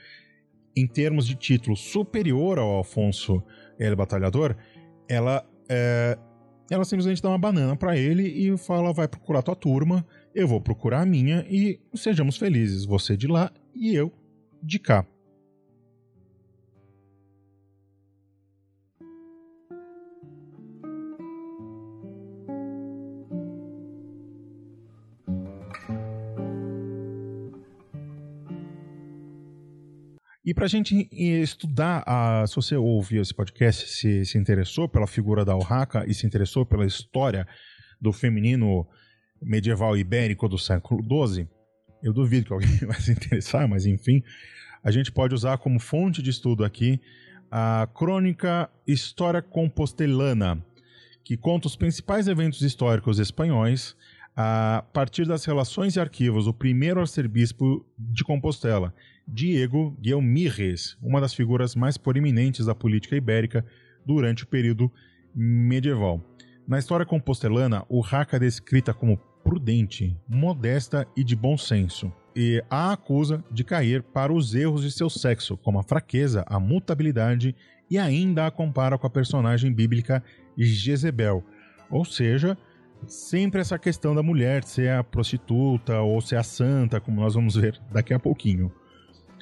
em 0.76 0.86
termos 0.86 1.28
de 1.28 1.36
título 1.36 1.76
superior 1.76 2.58
ao 2.58 2.80
Afonso 2.80 3.40
el 3.78 3.94
Batalhador, 3.94 4.56
ela 5.08 5.48
é, 5.68 6.18
ela 6.70 6.84
simplesmente 6.84 7.22
dá 7.22 7.28
uma 7.28 7.38
banana 7.38 7.76
para 7.76 7.96
ele 7.96 8.22
e 8.22 8.56
fala: 8.56 8.92
vai 8.92 9.08
procurar 9.08 9.42
tua 9.42 9.56
turma, 9.56 10.06
eu 10.34 10.46
vou 10.46 10.60
procurar 10.60 11.02
a 11.02 11.06
minha 11.06 11.44
e 11.48 11.80
sejamos 11.94 12.36
felizes, 12.36 12.84
você 12.84 13.16
de 13.16 13.26
lá 13.26 13.50
e 13.74 13.94
eu 13.94 14.12
de 14.62 14.78
cá. 14.78 15.06
E 30.48 30.54
para 30.54 30.64
a 30.64 30.68
gente 30.68 31.06
estudar, 31.12 32.02
a, 32.06 32.46
se 32.46 32.56
você 32.56 32.74
ouviu 32.74 33.20
esse 33.20 33.34
podcast, 33.34 33.86
se, 33.86 34.24
se 34.24 34.38
interessou 34.38 34.88
pela 34.88 35.06
figura 35.06 35.44
da 35.44 35.54
Urraca 35.54 36.06
e 36.08 36.14
se 36.14 36.26
interessou 36.26 36.64
pela 36.64 36.86
história 36.86 37.46
do 38.00 38.14
feminino 38.14 38.88
medieval 39.42 39.94
ibérico 39.94 40.48
do 40.48 40.56
século 40.56 41.02
XII, 41.02 41.46
eu 42.02 42.14
duvido 42.14 42.46
que 42.46 42.52
alguém 42.54 42.78
vai 42.80 42.98
se 42.98 43.12
interessar, 43.12 43.68
mas 43.68 43.84
enfim, 43.84 44.22
a 44.82 44.90
gente 44.90 45.12
pode 45.12 45.34
usar 45.34 45.58
como 45.58 45.78
fonte 45.78 46.22
de 46.22 46.30
estudo 46.30 46.64
aqui 46.64 46.98
a 47.50 47.86
crônica 47.94 48.70
História 48.86 49.42
Compostelana, 49.42 50.64
que 51.22 51.36
conta 51.36 51.66
os 51.66 51.76
principais 51.76 52.26
eventos 52.26 52.62
históricos 52.62 53.18
espanhóis 53.18 53.94
a 54.34 54.82
partir 54.94 55.26
das 55.26 55.44
relações 55.44 55.96
e 55.96 56.00
arquivos 56.00 56.46
do 56.46 56.54
primeiro 56.54 57.00
arcebispo 57.00 57.84
de 57.98 58.24
Compostela 58.24 58.94
Diego 59.30 59.94
Guilmires, 60.00 60.96
uma 61.02 61.20
das 61.20 61.34
figuras 61.34 61.74
mais 61.74 61.98
proeminentes 61.98 62.64
da 62.64 62.74
política 62.74 63.14
ibérica 63.14 63.64
durante 64.04 64.44
o 64.44 64.46
período 64.46 64.90
medieval. 65.34 66.24
Na 66.66 66.78
história 66.78 67.04
compostelana, 67.04 67.84
o 67.88 68.00
Raca 68.00 68.36
é 68.36 68.40
descrita 68.40 68.94
como 68.94 69.18
prudente, 69.44 70.16
modesta 70.26 71.06
e 71.16 71.22
de 71.22 71.36
bom 71.36 71.58
senso, 71.58 72.12
e 72.34 72.62
a 72.70 72.92
acusa 72.92 73.44
de 73.50 73.64
cair 73.64 74.02
para 74.02 74.32
os 74.32 74.54
erros 74.54 74.82
de 74.82 74.90
seu 74.90 75.10
sexo, 75.10 75.56
como 75.58 75.78
a 75.78 75.82
fraqueza, 75.82 76.44
a 76.46 76.58
mutabilidade, 76.58 77.54
e 77.90 77.98
ainda 77.98 78.46
a 78.46 78.50
compara 78.50 78.98
com 78.98 79.06
a 79.06 79.10
personagem 79.10 79.72
bíblica 79.72 80.22
Jezebel, 80.56 81.44
ou 81.90 82.04
seja, 82.04 82.56
sempre 83.06 83.60
essa 83.60 83.78
questão 83.78 84.14
da 84.14 84.22
mulher 84.22 84.64
ser 84.64 84.90
a 84.90 85.04
prostituta 85.04 86.00
ou 86.00 86.20
ser 86.20 86.36
a 86.36 86.42
santa, 86.42 87.00
como 87.00 87.20
nós 87.20 87.34
vamos 87.34 87.54
ver 87.54 87.80
daqui 87.92 88.12
a 88.12 88.18
pouquinho. 88.18 88.72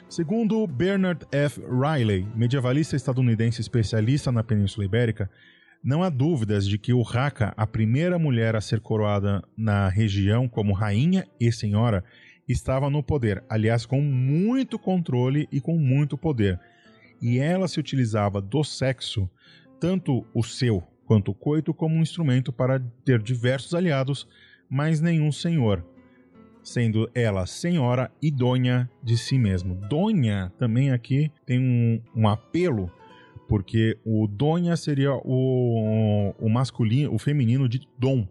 Segundo 0.08 0.64
Bernard 0.68 1.26
F. 1.32 1.60
Riley, 1.60 2.24
medievalista 2.36 2.94
estadunidense 2.94 3.60
especialista 3.60 4.30
na 4.30 4.44
Península 4.44 4.84
Ibérica, 4.84 5.28
não 5.82 6.00
há 6.02 6.08
dúvidas 6.08 6.66
de 6.66 6.78
que 6.78 6.92
Urraca, 6.92 7.52
a 7.56 7.66
primeira 7.66 8.16
mulher 8.16 8.54
a 8.54 8.60
ser 8.60 8.80
coroada 8.80 9.42
na 9.56 9.88
região 9.88 10.48
como 10.48 10.72
rainha 10.72 11.26
e 11.40 11.50
senhora, 11.50 12.04
estava 12.48 12.88
no 12.88 13.02
poder, 13.02 13.42
aliás, 13.48 13.84
com 13.84 14.00
muito 14.00 14.78
controle 14.78 15.48
e 15.50 15.60
com 15.60 15.76
muito 15.76 16.16
poder. 16.16 16.60
E 17.20 17.38
ela 17.38 17.66
se 17.66 17.80
utilizava 17.80 18.40
do 18.40 18.62
sexo, 18.62 19.28
tanto 19.80 20.24
o 20.32 20.42
seu 20.42 20.84
quanto 21.04 21.32
o 21.32 21.34
coito, 21.34 21.74
como 21.74 21.96
um 21.96 22.02
instrumento 22.02 22.52
para 22.52 22.78
ter 23.04 23.20
diversos 23.20 23.74
aliados, 23.74 24.28
mas 24.70 25.00
nenhum 25.00 25.32
senhor 25.32 25.84
sendo 26.66 27.08
ela 27.14 27.46
senhora 27.46 28.10
e 28.20 28.28
donha 28.28 28.90
de 29.00 29.16
si 29.16 29.38
mesmo. 29.38 29.76
Donha 29.88 30.52
também 30.58 30.90
aqui 30.90 31.30
tem 31.46 31.60
um, 31.60 32.02
um 32.22 32.28
apelo, 32.28 32.90
porque 33.48 33.96
o 34.04 34.26
donha 34.26 34.76
seria 34.76 35.14
o, 35.14 36.34
o 36.36 36.50
masculino, 36.50 37.14
o 37.14 37.18
feminino 37.18 37.68
de 37.68 37.86
dom, 37.96 38.26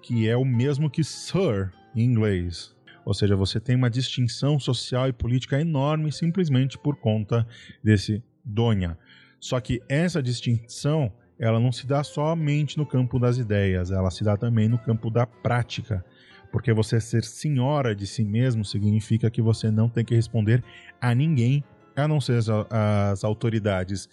que 0.00 0.28
é 0.28 0.36
o 0.36 0.44
mesmo 0.44 0.88
que 0.88 1.02
sir 1.02 1.72
em 1.94 2.04
inglês. 2.04 2.72
Ou 3.04 3.12
seja, 3.12 3.34
você 3.34 3.58
tem 3.58 3.74
uma 3.74 3.90
distinção 3.90 4.60
social 4.60 5.08
e 5.08 5.12
política 5.12 5.60
enorme 5.60 6.12
simplesmente 6.12 6.78
por 6.78 6.94
conta 6.94 7.44
desse 7.82 8.22
donha. 8.44 8.96
Só 9.40 9.58
que 9.58 9.82
essa 9.88 10.22
distinção 10.22 11.12
ela 11.36 11.58
não 11.58 11.72
se 11.72 11.84
dá 11.84 12.04
somente 12.04 12.78
no 12.78 12.86
campo 12.86 13.18
das 13.18 13.38
ideias, 13.38 13.90
ela 13.90 14.12
se 14.12 14.22
dá 14.22 14.36
também 14.36 14.68
no 14.68 14.78
campo 14.78 15.10
da 15.10 15.26
prática. 15.26 16.04
Porque 16.52 16.72
você 16.72 17.00
ser 17.00 17.24
senhora 17.24 17.96
de 17.96 18.06
si 18.06 18.22
mesmo 18.22 18.62
significa 18.62 19.30
que 19.30 19.40
você 19.40 19.70
não 19.70 19.88
tem 19.88 20.04
que 20.04 20.14
responder 20.14 20.62
a 21.00 21.14
ninguém, 21.14 21.64
a 21.96 22.06
não 22.06 22.20
ser 22.20 22.36
as, 22.36 22.48
as 22.70 23.24
autoridades 23.24 24.08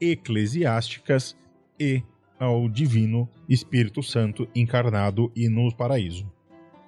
eclesiásticas 0.00 1.36
e 1.78 2.02
ao 2.40 2.68
divino 2.68 3.28
Espírito 3.48 4.02
Santo 4.02 4.48
encarnado 4.54 5.30
e 5.36 5.48
no 5.48 5.72
paraíso. 5.72 6.26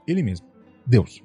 Ele 0.08 0.22
mesmo, 0.22 0.46
Deus. 0.86 1.22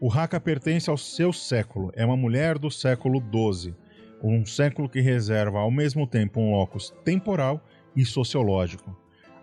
O 0.00 0.12
Haka 0.12 0.40
pertence 0.40 0.90
ao 0.90 0.96
seu 0.96 1.32
século, 1.32 1.92
é 1.94 2.04
uma 2.04 2.16
mulher 2.16 2.58
do 2.58 2.70
século 2.70 3.22
XII, 3.22 3.74
um 4.22 4.44
século 4.44 4.88
que 4.88 5.00
reserva 5.00 5.60
ao 5.60 5.70
mesmo 5.70 6.06
tempo 6.06 6.40
um 6.40 6.50
locus 6.50 6.92
temporal 7.04 7.64
e 7.94 8.04
sociológico 8.04 8.99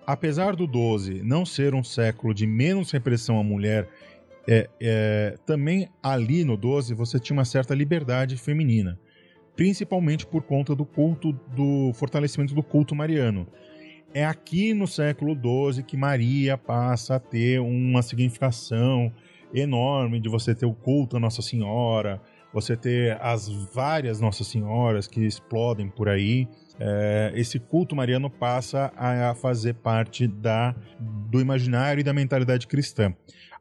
apesar 0.07 0.55
do 0.55 0.65
12 0.65 1.21
não 1.21 1.45
ser 1.45 1.75
um 1.75 1.83
século 1.83 2.33
de 2.33 2.47
menos 2.47 2.91
repressão 2.91 3.37
à 3.37 3.43
mulher, 3.43 3.89
é, 4.47 4.69
é, 4.79 5.35
também 5.45 5.89
ali 6.01 6.45
no 6.45 6.55
12 6.55 6.93
você 6.93 7.19
tinha 7.19 7.37
uma 7.37 7.43
certa 7.43 7.75
liberdade 7.75 8.37
feminina, 8.37 8.97
principalmente 9.53 10.25
por 10.25 10.41
conta 10.43 10.73
do 10.73 10.85
culto, 10.85 11.33
do 11.53 11.91
fortalecimento 11.93 12.55
do 12.55 12.63
culto 12.63 12.95
mariano. 12.95 13.45
É 14.13 14.25
aqui 14.25 14.73
no 14.73 14.87
século 14.87 15.35
12 15.35 15.83
que 15.83 15.97
Maria 15.97 16.57
passa 16.57 17.15
a 17.15 17.19
ter 17.19 17.59
uma 17.59 18.01
significação 18.01 19.11
enorme 19.53 20.21
de 20.21 20.29
você 20.29 20.55
ter 20.55 20.65
o 20.65 20.73
culto 20.73 21.17
à 21.17 21.19
Nossa 21.19 21.41
Senhora, 21.41 22.21
você 22.61 22.75
ter 22.75 23.15
as 23.21 23.47
várias 23.71 24.19
Nossas 24.19 24.47
Senhoras 24.47 25.05
que 25.05 25.23
explodem 25.23 25.89
por 25.89 26.09
aí 26.09 26.47
é, 26.79 27.31
esse 27.35 27.59
culto 27.59 27.95
mariano 27.95 28.31
passa 28.31 28.91
a 28.95 29.35
fazer 29.35 29.75
parte 29.75 30.27
da, 30.27 30.75
do 30.99 31.39
imaginário 31.39 32.01
e 32.01 32.03
da 32.03 32.13
mentalidade 32.13 32.65
cristã, 32.65 33.13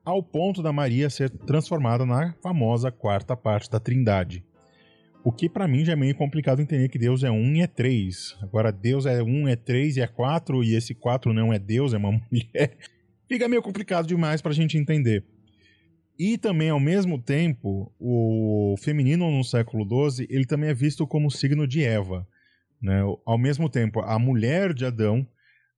ao 0.02 0.22
ponto 0.22 0.62
da 0.62 0.72
Maria 0.72 1.10
ser 1.10 1.28
transformada 1.28 2.06
na 2.06 2.32
famosa 2.42 2.90
quarta 2.90 3.36
parte 3.36 3.70
da 3.70 3.78
Trindade. 3.78 4.42
O 5.22 5.30
que 5.30 5.46
para 5.46 5.68
mim 5.68 5.84
já 5.84 5.92
é 5.92 5.96
meio 5.96 6.14
complicado 6.14 6.62
entender 6.62 6.88
que 6.88 6.98
Deus 6.98 7.22
é 7.22 7.30
um 7.30 7.54
e 7.54 7.60
é 7.60 7.66
três. 7.66 8.34
Agora, 8.40 8.72
Deus 8.72 9.04
é 9.04 9.22
um, 9.22 9.46
é 9.46 9.56
três 9.56 9.96
e 9.96 10.00
é 10.00 10.06
quatro, 10.06 10.64
e 10.64 10.74
esse 10.74 10.94
quatro 10.94 11.34
não 11.34 11.52
é 11.52 11.58
Deus, 11.58 11.92
é 11.92 11.98
uma 11.98 12.12
mulher. 12.32 12.78
Fica 13.28 13.48
meio 13.48 13.60
complicado 13.60 14.06
demais 14.06 14.40
pra 14.40 14.52
gente 14.52 14.78
entender. 14.78 15.24
E 16.18 16.38
também, 16.38 16.70
ao 16.70 16.80
mesmo 16.80 17.20
tempo, 17.20 17.92
o 18.00 18.74
feminino 18.78 19.30
no 19.30 19.44
século 19.44 19.84
XII, 20.10 20.26
ele 20.30 20.46
também 20.46 20.70
é 20.70 20.74
visto 20.74 21.06
como 21.06 21.30
signo 21.30 21.66
de 21.66 21.84
Eva. 21.84 22.26
Né? 22.80 23.00
Ao 23.24 23.36
mesmo 23.36 23.68
tempo, 23.68 24.00
a 24.00 24.18
mulher 24.18 24.72
de 24.72 24.86
Adão 24.86 25.26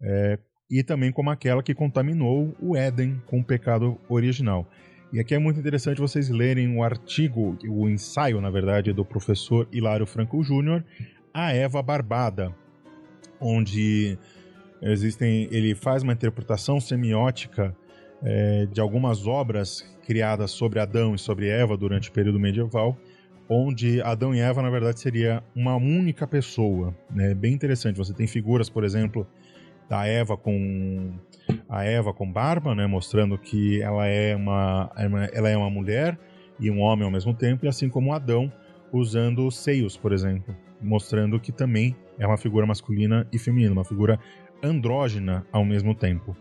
é, 0.00 0.38
e 0.70 0.82
também 0.82 1.10
como 1.10 1.30
aquela 1.30 1.62
que 1.62 1.74
contaminou 1.74 2.54
o 2.60 2.76
Éden 2.76 3.20
com 3.26 3.40
o 3.40 3.44
pecado 3.44 3.98
original. 4.08 4.68
E 5.12 5.18
aqui 5.18 5.34
é 5.34 5.38
muito 5.38 5.58
interessante 5.58 6.00
vocês 6.00 6.28
lerem 6.28 6.76
o 6.76 6.82
artigo, 6.82 7.56
o 7.66 7.88
ensaio, 7.88 8.40
na 8.40 8.50
verdade, 8.50 8.92
do 8.92 9.04
professor 9.04 9.66
Hilário 9.72 10.06
Franco 10.06 10.42
Júnior, 10.44 10.84
A 11.32 11.52
Eva 11.52 11.82
Barbada, 11.82 12.54
onde 13.40 14.18
existem, 14.82 15.48
ele 15.50 15.74
faz 15.74 16.02
uma 16.02 16.12
interpretação 16.12 16.78
semiótica 16.78 17.74
é, 18.22 18.66
de 18.66 18.80
algumas 18.80 19.26
obras 19.26 19.82
criadas 20.08 20.52
sobre 20.52 20.80
Adão 20.80 21.14
e 21.14 21.18
sobre 21.18 21.48
Eva 21.48 21.76
durante 21.76 22.08
o 22.08 22.12
período 22.12 22.40
medieval, 22.40 22.96
onde 23.46 24.00
Adão 24.00 24.34
e 24.34 24.40
Eva, 24.40 24.62
na 24.62 24.70
verdade, 24.70 24.98
seria 24.98 25.42
uma 25.54 25.76
única 25.76 26.26
pessoa. 26.26 26.96
É 27.12 27.14
né? 27.14 27.34
bem 27.34 27.52
interessante. 27.52 27.98
Você 27.98 28.14
tem 28.14 28.26
figuras, 28.26 28.70
por 28.70 28.84
exemplo, 28.84 29.26
da 29.86 30.06
Eva 30.06 30.34
com 30.34 31.12
a 31.68 31.84
Eva 31.84 32.14
com 32.14 32.30
barba, 32.32 32.74
né, 32.74 32.86
mostrando 32.86 33.36
que 33.36 33.82
ela 33.82 34.06
é 34.06 34.34
uma 34.34 34.90
ela 35.34 35.48
é 35.50 35.56
uma 35.56 35.68
mulher 35.68 36.18
e 36.58 36.70
um 36.70 36.80
homem 36.80 37.04
ao 37.04 37.10
mesmo 37.10 37.34
tempo, 37.34 37.66
e 37.66 37.68
assim 37.68 37.90
como 37.90 38.14
Adão 38.14 38.50
usando 38.90 39.50
seios, 39.50 39.94
por 39.94 40.12
exemplo, 40.12 40.56
mostrando 40.80 41.38
que 41.38 41.52
também 41.52 41.94
é 42.18 42.26
uma 42.26 42.38
figura 42.38 42.66
masculina 42.66 43.26
e 43.30 43.38
feminina, 43.38 43.72
uma 43.72 43.84
figura 43.84 44.18
andrógena 44.62 45.46
ao 45.52 45.64
mesmo 45.66 45.94
tempo. 45.94 46.34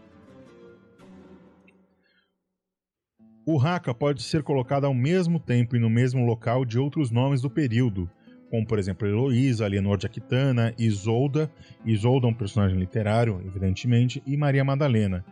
O 3.50 3.58
Haka 3.58 3.94
pode 3.94 4.24
ser 4.24 4.44
colocado 4.44 4.84
ao 4.84 4.94
mesmo 4.94 5.40
tempo 5.40 5.78
e 5.78 5.80
no 5.80 5.90
mesmo 5.90 6.26
local 6.26 6.66
de 6.66 6.78
outros 6.78 7.10
nomes 7.10 7.42
do 7.42 7.50
período, 7.50 8.12
como 8.50 8.68
por 8.68 8.78
exemplo 8.78 9.08
Heloísa, 9.08 9.64
Alienor 9.64 9.98
de 9.98 10.06
Aquitana, 10.06 10.74
Isolda, 10.78 11.50
Isolda 11.86 12.28
é 12.28 12.30
um 12.30 12.34
personagem 12.34 12.78
literário, 12.78 13.42
evidentemente, 13.46 14.22
e 14.28 14.36
Maria 14.36 14.66
Madalena, 14.66 15.24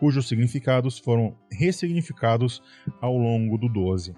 cujos 0.00 0.26
significados 0.26 0.98
foram 0.98 1.36
ressignificados 1.48 2.60
ao 3.00 3.16
longo 3.16 3.56
do 3.56 3.68
12. 3.68 4.16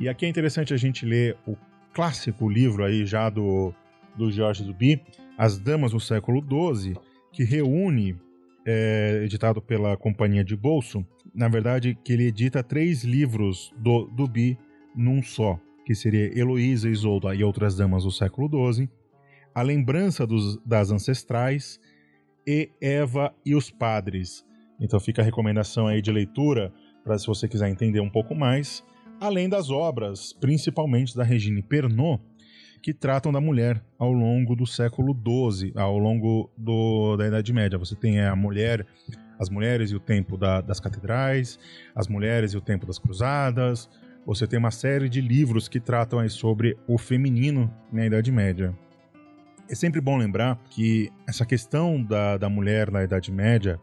E 0.00 0.08
aqui 0.08 0.26
é 0.26 0.28
interessante 0.28 0.74
a 0.74 0.76
gente 0.76 1.06
ler 1.06 1.36
o 1.46 1.56
clássico 1.94 2.48
livro 2.48 2.84
aí 2.84 3.06
já 3.06 3.30
do, 3.30 3.72
do 4.16 4.28
Georges 4.28 4.66
Duby, 4.66 5.00
As 5.38 5.56
Damas 5.56 5.92
do 5.92 6.00
Século 6.00 6.42
XII, 6.42 6.96
que 7.30 7.44
reúne, 7.44 8.16
é, 8.66 9.20
editado 9.22 9.62
pela 9.62 9.96
Companhia 9.96 10.42
de 10.42 10.56
Bolso, 10.56 11.06
na 11.38 11.46
verdade 11.46 11.96
que 12.02 12.12
ele 12.12 12.26
edita 12.26 12.64
três 12.64 13.04
livros 13.04 13.72
do 13.78 14.06
Duby 14.06 14.58
num 14.94 15.22
só 15.22 15.58
que 15.86 15.94
seria 15.94 16.36
Heloísa, 16.36 16.90
Isolda 16.90 17.32
e 17.32 17.44
outras 17.44 17.76
damas 17.76 18.02
do 18.02 18.10
século 18.10 18.74
XII, 18.74 18.90
A 19.54 19.62
Lembrança 19.62 20.26
dos, 20.26 20.58
das 20.66 20.90
Ancestrais 20.90 21.80
e 22.44 22.70
Eva 22.80 23.32
e 23.46 23.54
os 23.54 23.70
Padres. 23.70 24.44
Então 24.80 24.98
fica 24.98 25.22
a 25.22 25.24
recomendação 25.24 25.86
aí 25.86 26.02
de 26.02 26.10
leitura 26.10 26.74
para 27.04 27.16
se 27.16 27.26
você 27.26 27.46
quiser 27.46 27.70
entender 27.70 28.00
um 28.00 28.10
pouco 28.10 28.34
mais, 28.34 28.84
além 29.20 29.48
das 29.48 29.70
obras, 29.70 30.32
principalmente 30.32 31.16
da 31.16 31.22
Regine 31.22 31.62
Pernod, 31.62 32.20
que 32.82 32.92
tratam 32.92 33.32
da 33.32 33.40
mulher 33.40 33.82
ao 33.96 34.12
longo 34.12 34.56
do 34.56 34.66
século 34.66 35.14
XII, 35.14 35.72
ao 35.76 35.98
longo 35.98 36.50
do, 36.56 37.16
da 37.16 37.28
Idade 37.28 37.52
Média. 37.52 37.78
Você 37.78 37.94
tem 37.94 38.20
a 38.20 38.34
mulher, 38.34 38.84
as 39.38 39.48
mulheres 39.48 39.90
e 39.90 39.96
o 39.96 40.00
tempo 40.00 40.36
da, 40.36 40.60
das 40.60 40.80
catedrais, 40.80 41.58
as 41.94 42.08
mulheres 42.08 42.52
e 42.52 42.56
o 42.56 42.60
tempo 42.60 42.86
das 42.86 42.98
cruzadas, 42.98 43.88
você 44.26 44.46
tem 44.46 44.58
uma 44.58 44.70
série 44.70 45.08
de 45.08 45.20
livros 45.20 45.68
que 45.68 45.80
tratam 45.80 46.18
aí 46.18 46.28
sobre 46.28 46.76
o 46.86 46.98
feminino 46.98 47.72
na 47.90 48.04
Idade 48.04 48.30
Média. 48.30 48.76
É 49.70 49.74
sempre 49.74 50.00
bom 50.00 50.18
lembrar 50.18 50.58
que 50.70 51.10
essa 51.26 51.46
questão 51.46 52.02
da, 52.02 52.36
da 52.36 52.48
mulher 52.48 52.90
na 52.90 53.02
Idade 53.02 53.32
Média, 53.32 53.80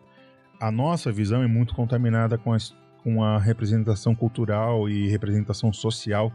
a 0.59 0.71
nossa 0.71 1.11
visão 1.11 1.41
é 1.41 1.47
muito 1.47 1.73
contaminada 1.73 2.37
com 2.37 2.53
a, 2.53 2.57
com 3.03 3.23
a 3.23 3.39
representação 3.39 4.13
cultural 4.13 4.87
e 4.89 5.07
representação 5.07 5.73
social, 5.73 6.31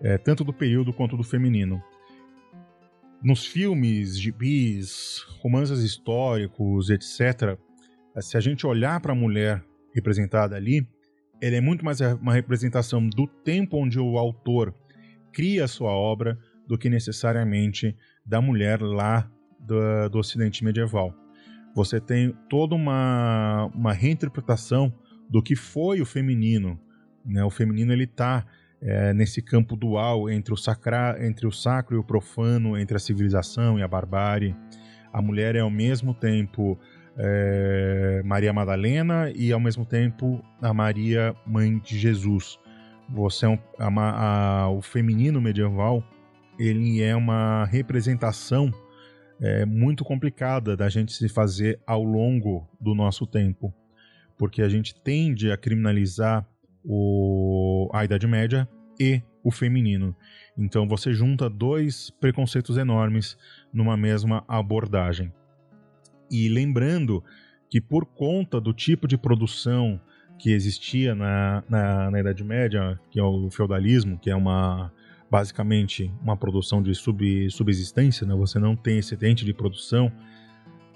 é, 0.00 0.18
tanto 0.18 0.44
do 0.44 0.52
período 0.52 0.92
quanto 0.92 1.16
do 1.16 1.24
feminino. 1.24 1.82
Nos 3.20 3.44
filmes, 3.44 4.16
gibis, 4.20 5.24
romances 5.40 5.80
históricos, 5.80 6.90
etc., 6.90 7.58
se 8.20 8.36
a 8.36 8.40
gente 8.40 8.66
olhar 8.66 9.00
para 9.00 9.12
a 9.12 9.16
mulher 9.16 9.62
representada 9.94 10.56
ali, 10.56 10.86
ele 11.40 11.56
é 11.56 11.60
muito 11.60 11.84
mais 11.84 12.00
uma 12.00 12.32
representação 12.32 13.08
do 13.08 13.26
tempo 13.26 13.76
onde 13.76 13.98
o 13.98 14.18
autor 14.18 14.74
cria 15.32 15.64
a 15.64 15.68
sua 15.68 15.92
obra 15.92 16.38
do 16.66 16.76
que 16.76 16.90
necessariamente 16.90 17.96
da 18.24 18.40
mulher 18.40 18.80
lá 18.82 19.30
do, 19.58 20.08
do 20.10 20.18
Ocidente 20.18 20.64
medieval. 20.64 21.14
Você 21.74 22.00
tem 22.00 22.34
toda 22.48 22.74
uma, 22.74 23.70
uma 23.74 23.92
reinterpretação 23.92 24.92
do 25.30 25.42
que 25.42 25.54
foi 25.54 26.00
o 26.00 26.06
feminino. 26.06 26.80
Né? 27.24 27.44
O 27.44 27.50
feminino 27.50 27.92
ele 27.92 28.04
está 28.04 28.44
é, 28.80 29.12
nesse 29.12 29.42
campo 29.42 29.76
dual 29.76 30.28
entre 30.30 30.52
o, 30.52 30.56
sacra, 30.56 31.16
entre 31.20 31.46
o 31.46 31.52
sacro 31.52 31.96
e 31.96 31.98
o 31.98 32.04
profano, 32.04 32.76
entre 32.76 32.96
a 32.96 33.00
civilização 33.00 33.78
e 33.78 33.82
a 33.82 33.88
barbárie. 33.88 34.56
A 35.12 35.22
mulher 35.22 35.54
é 35.54 35.60
ao 35.60 35.70
mesmo 35.70 36.14
tempo 36.14 36.78
é, 37.18 38.22
Maria 38.24 38.52
Madalena 38.52 39.30
e 39.34 39.52
ao 39.52 39.60
mesmo 39.60 39.84
tempo 39.84 40.42
a 40.62 40.72
Maria 40.72 41.34
Mãe 41.46 41.78
de 41.78 41.98
Jesus. 41.98 42.58
Você 43.08 43.46
é 43.46 43.48
um, 43.48 43.58
a, 43.78 44.62
a, 44.62 44.70
o 44.70 44.80
feminino 44.80 45.40
medieval 45.40 46.04
ele 46.58 47.00
é 47.00 47.14
uma 47.14 47.64
representação 47.66 48.72
é, 49.40 49.64
muito 49.64 50.04
complicada 50.04 50.76
da 50.76 50.88
gente 50.88 51.12
se 51.12 51.28
fazer 51.28 51.80
ao 51.86 52.02
longo 52.02 52.68
do 52.80 52.94
nosso 52.94 53.26
tempo, 53.26 53.72
porque 54.36 54.62
a 54.62 54.68
gente 54.68 54.94
tende 54.94 55.52
a 55.52 55.56
criminalizar 55.56 56.46
o, 56.84 57.88
a 57.94 58.04
Idade 58.04 58.26
Média 58.26 58.68
e 58.98 59.22
o 59.44 59.52
feminino. 59.52 60.16
Então 60.56 60.88
você 60.88 61.12
junta 61.12 61.48
dois 61.48 62.10
preconceitos 62.20 62.76
enormes 62.76 63.38
numa 63.72 63.96
mesma 63.96 64.44
abordagem. 64.48 65.32
E 66.30 66.48
lembrando 66.48 67.22
que 67.68 67.80
por 67.80 68.06
conta 68.06 68.60
do 68.60 68.72
tipo 68.72 69.06
de 69.06 69.16
produção 69.16 70.00
que 70.38 70.52
existia 70.52 71.14
na, 71.14 71.64
na, 71.68 72.10
na, 72.10 72.20
Idade 72.20 72.44
Média, 72.44 72.98
que 73.10 73.18
é 73.18 73.22
o 73.22 73.50
feudalismo, 73.50 74.18
que 74.18 74.30
é 74.30 74.36
uma 74.36 74.92
basicamente 75.30 76.10
uma 76.22 76.36
produção 76.36 76.82
de 76.82 76.94
sub, 76.94 77.50
subsistência, 77.50 78.26
né? 78.26 78.34
você 78.34 78.58
não 78.58 78.74
tem 78.74 78.98
excedente 78.98 79.44
de 79.44 79.52
produção, 79.52 80.10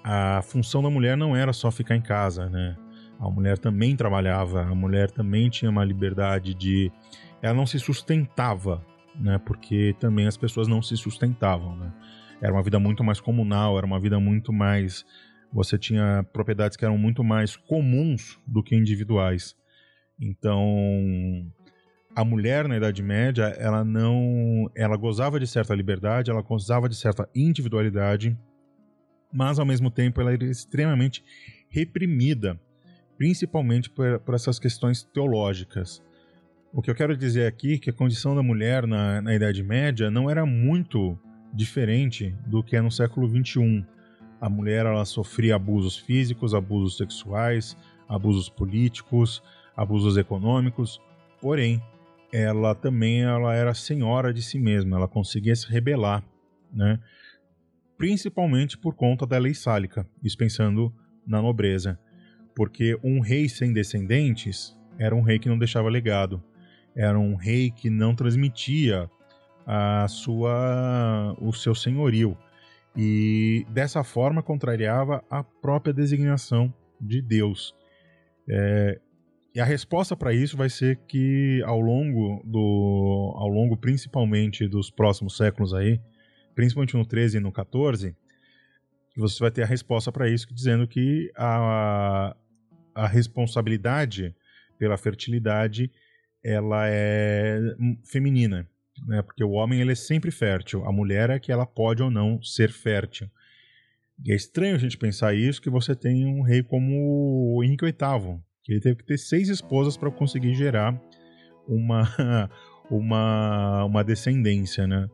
a 0.03 0.41
função 0.43 0.83
da 0.83 0.89
mulher 0.89 1.17
não 1.17 1.37
era 1.37 1.53
só 1.53 1.71
ficar 1.71 1.97
em 1.97 2.01
casa, 2.01 2.49
né? 2.49 2.77
A 3.21 3.31
mulher 3.31 3.57
também 3.57 3.95
trabalhava, 3.95 4.63
a 4.63 4.75
mulher 4.75 5.11
também 5.11 5.49
tinha 5.49 5.71
uma 5.71 5.85
liberdade 5.85 6.55
de. 6.55 6.91
Ela 7.41 7.55
não 7.55 7.67
se 7.67 7.79
sustentava, 7.79 8.85
né? 9.15 9.39
Porque 9.39 9.95
também 10.01 10.27
as 10.27 10.37
pessoas 10.37 10.67
não 10.67 10.83
se 10.83 10.97
sustentavam, 10.97 11.77
né? 11.77 11.93
Era 12.43 12.53
uma 12.53 12.63
vida 12.63 12.81
muito 12.81 13.05
mais 13.05 13.21
comunal, 13.21 13.79
era 13.79 13.87
uma 13.87 14.01
vida 14.01 14.19
muito 14.19 14.53
mais. 14.53 15.07
Você 15.53 15.79
tinha 15.79 16.27
propriedades 16.33 16.77
que 16.77 16.85
eram 16.85 16.99
muito 16.99 17.23
mais 17.23 17.57
comuns 17.57 18.37
do 18.45 18.63
que 18.65 18.75
individuais. 18.75 19.55
Então, 20.21 20.67
a 22.17 22.25
mulher 22.25 22.67
na 22.67 22.77
Idade 22.77 23.01
Média, 23.01 23.45
ela 23.59 23.85
não. 23.85 24.69
Ela 24.75 24.97
gozava 24.97 25.39
de 25.39 25.47
certa 25.47 25.73
liberdade, 25.75 26.31
ela 26.31 26.43
gozava 26.43 26.89
de 26.89 26.97
certa 26.97 27.29
individualidade, 27.33 28.37
mas 29.33 29.61
ao 29.61 29.67
mesmo 29.67 29.91
tempo 29.91 30.21
ela 30.21 30.33
era 30.33 30.45
extremamente 30.45 31.25
reprimida, 31.71 32.61
principalmente 33.17 33.89
por, 33.89 34.19
por 34.19 34.35
essas 34.35 34.59
questões 34.59 35.05
teológicas. 35.05 36.03
O 36.73 36.83
que 36.83 36.91
eu 36.91 36.95
quero 36.95 37.17
dizer 37.17 37.47
aqui 37.47 37.75
é 37.75 37.79
que 37.79 37.91
a 37.91 37.93
condição 37.93 38.35
da 38.35 38.43
mulher 38.43 38.87
na, 38.87 39.23
na 39.23 39.35
Idade 39.35 39.63
Média 39.63 40.11
não 40.11 40.29
era 40.29 40.45
muito 40.45 41.19
diferente 41.53 42.35
do 42.47 42.63
que 42.63 42.77
é 42.77 42.81
no 42.81 42.91
século 42.91 43.29
XXI. 43.29 43.85
A 44.41 44.49
mulher 44.49 44.87
ela 44.87 45.05
sofria 45.05 45.57
abusos 45.57 45.97
físicos, 45.97 46.55
abusos 46.55 46.97
sexuais, 46.97 47.77
abusos 48.09 48.49
políticos, 48.49 49.43
abusos 49.77 50.17
econômicos, 50.17 51.01
porém 51.41 51.83
ela 52.33 52.75
também 52.75 53.23
ela 53.23 53.55
era 53.55 53.75
senhora 53.75 54.33
de 54.33 54.43
si 54.43 54.59
mesma, 54.59 54.97
ela 54.97 55.09
conseguia 55.09 55.55
se 55.55 55.69
rebelar, 55.71 56.25
né? 56.73 56.99
principalmente 57.97 58.77
por 58.77 58.95
conta 58.95 59.27
da 59.27 59.39
lei 59.39 59.55
sálica, 59.55 60.07
dispensando 60.21 60.93
na 61.27 61.41
nobreza, 61.41 61.99
porque 62.55 62.99
um 63.03 63.21
rei 63.21 63.49
sem 63.49 63.73
descendentes 63.73 64.77
era 64.99 65.15
um 65.15 65.23
rei 65.23 65.39
que 65.39 65.49
não 65.49 65.59
deixava 65.59 65.89
legado, 65.89 66.43
era 66.97 67.19
um 67.19 67.35
rei 67.35 67.71
que 67.71 67.89
não 67.89 68.15
transmitia 68.15 69.11
a 69.67 70.07
sua, 70.09 71.37
o 71.41 71.53
seu 71.53 71.75
senhorio. 71.75 72.37
E 72.97 73.67
dessa 73.71 74.05
forma 74.05 74.43
contrariava 74.43 75.25
a 75.31 75.43
própria 75.43 75.95
designação 75.95 76.73
de 77.01 77.23
Deus. 77.23 77.75
É, 78.49 79.01
e 79.55 79.61
a 79.61 79.65
resposta 79.65 80.17
para 80.17 80.33
isso 80.33 80.57
vai 80.57 80.69
ser 80.69 80.97
que 81.07 81.63
ao 81.65 81.81
longo 81.81 82.43
do 82.45 83.35
ao 83.37 83.49
longo 83.49 83.77
principalmente 83.77 84.67
dos 84.67 84.91
próximos 84.91 85.37
séculos 85.37 85.75
aí, 85.75 86.01
principalmente 86.55 86.97
no 86.97 87.05
13 87.05 87.37
e 87.37 87.41
no 87.41 87.53
14, 87.53 88.17
você 89.17 89.39
vai 89.41 89.51
ter 89.51 89.63
a 89.63 89.67
resposta 89.67 90.11
para 90.11 90.29
isso 90.29 90.53
dizendo 90.55 90.87
que 90.87 91.31
a, 91.37 92.35
a 92.95 93.07
responsabilidade 93.07 94.35
pela 94.79 94.97
fertilidade 94.97 95.91
ela 96.43 96.89
é 96.89 97.61
feminina, 98.05 98.67
né? 99.07 99.23
Porque 99.23 99.43
o 99.43 99.53
homem 99.53 99.81
ele 99.81 99.93
é 99.93 99.97
sempre 99.97 100.31
fértil, 100.31 100.85
a 100.85 100.93
mulher 100.93 101.31
é 101.31 101.39
que 101.39 101.53
ela 101.53 101.67
pode 101.67 102.03
ou 102.03 102.11
não 102.11 102.43
ser 102.43 102.71
fértil. 102.71 103.29
E 104.25 104.33
é 104.33 104.37
estranho 104.37 104.77
a 104.77 104.79
gente 104.79 104.97
pensar 104.97 105.35
isso 105.35 105.61
que 105.61 105.71
você 105.71 105.95
tem 105.95 106.27
um 106.27 106.43
rei 106.43 106.63
como 106.63 107.61
Henrique 107.65 107.85
VIII, 107.85 108.41
que 108.63 108.73
ele 108.73 108.81
teve 108.81 108.97
que 108.97 109.05
ter 109.05 109.19
seis 109.19 109.49
esposas 109.49 109.97
para 109.97 110.11
conseguir 110.11 110.55
gerar 110.55 111.01
uma, 111.67 112.03
uma, 112.91 113.85
uma 113.85 114.05
descendência, 114.05 114.87
né? 114.87 115.09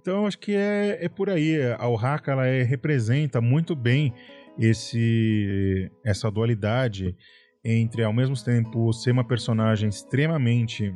Então 0.00 0.26
acho 0.26 0.38
que 0.38 0.54
é, 0.54 1.04
é 1.04 1.08
por 1.08 1.28
aí. 1.28 1.56
A 1.78 1.88
Ohaka 1.88 2.32
ela 2.32 2.46
é, 2.46 2.62
representa 2.62 3.40
muito 3.40 3.74
bem 3.76 4.14
esse 4.58 5.90
essa 6.04 6.30
dualidade 6.30 7.16
entre 7.64 8.02
ao 8.02 8.12
mesmo 8.12 8.34
tempo 8.42 8.92
ser 8.92 9.10
uma 9.10 9.26
personagem 9.26 9.88
extremamente 9.88 10.92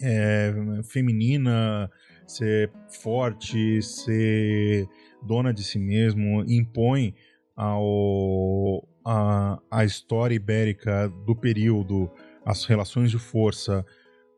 é, 0.00 0.52
feminina, 0.84 1.90
ser 2.26 2.70
forte, 3.02 3.80
ser 3.82 4.86
dona 5.22 5.52
de 5.52 5.62
si 5.62 5.78
mesmo, 5.78 6.44
impõe 6.46 7.14
ao, 7.56 8.86
a, 9.04 9.58
a 9.70 9.84
história 9.84 10.34
ibérica 10.34 11.08
do 11.26 11.36
período, 11.36 12.10
as 12.44 12.64
relações 12.64 13.10
de 13.10 13.18
força, 13.18 13.84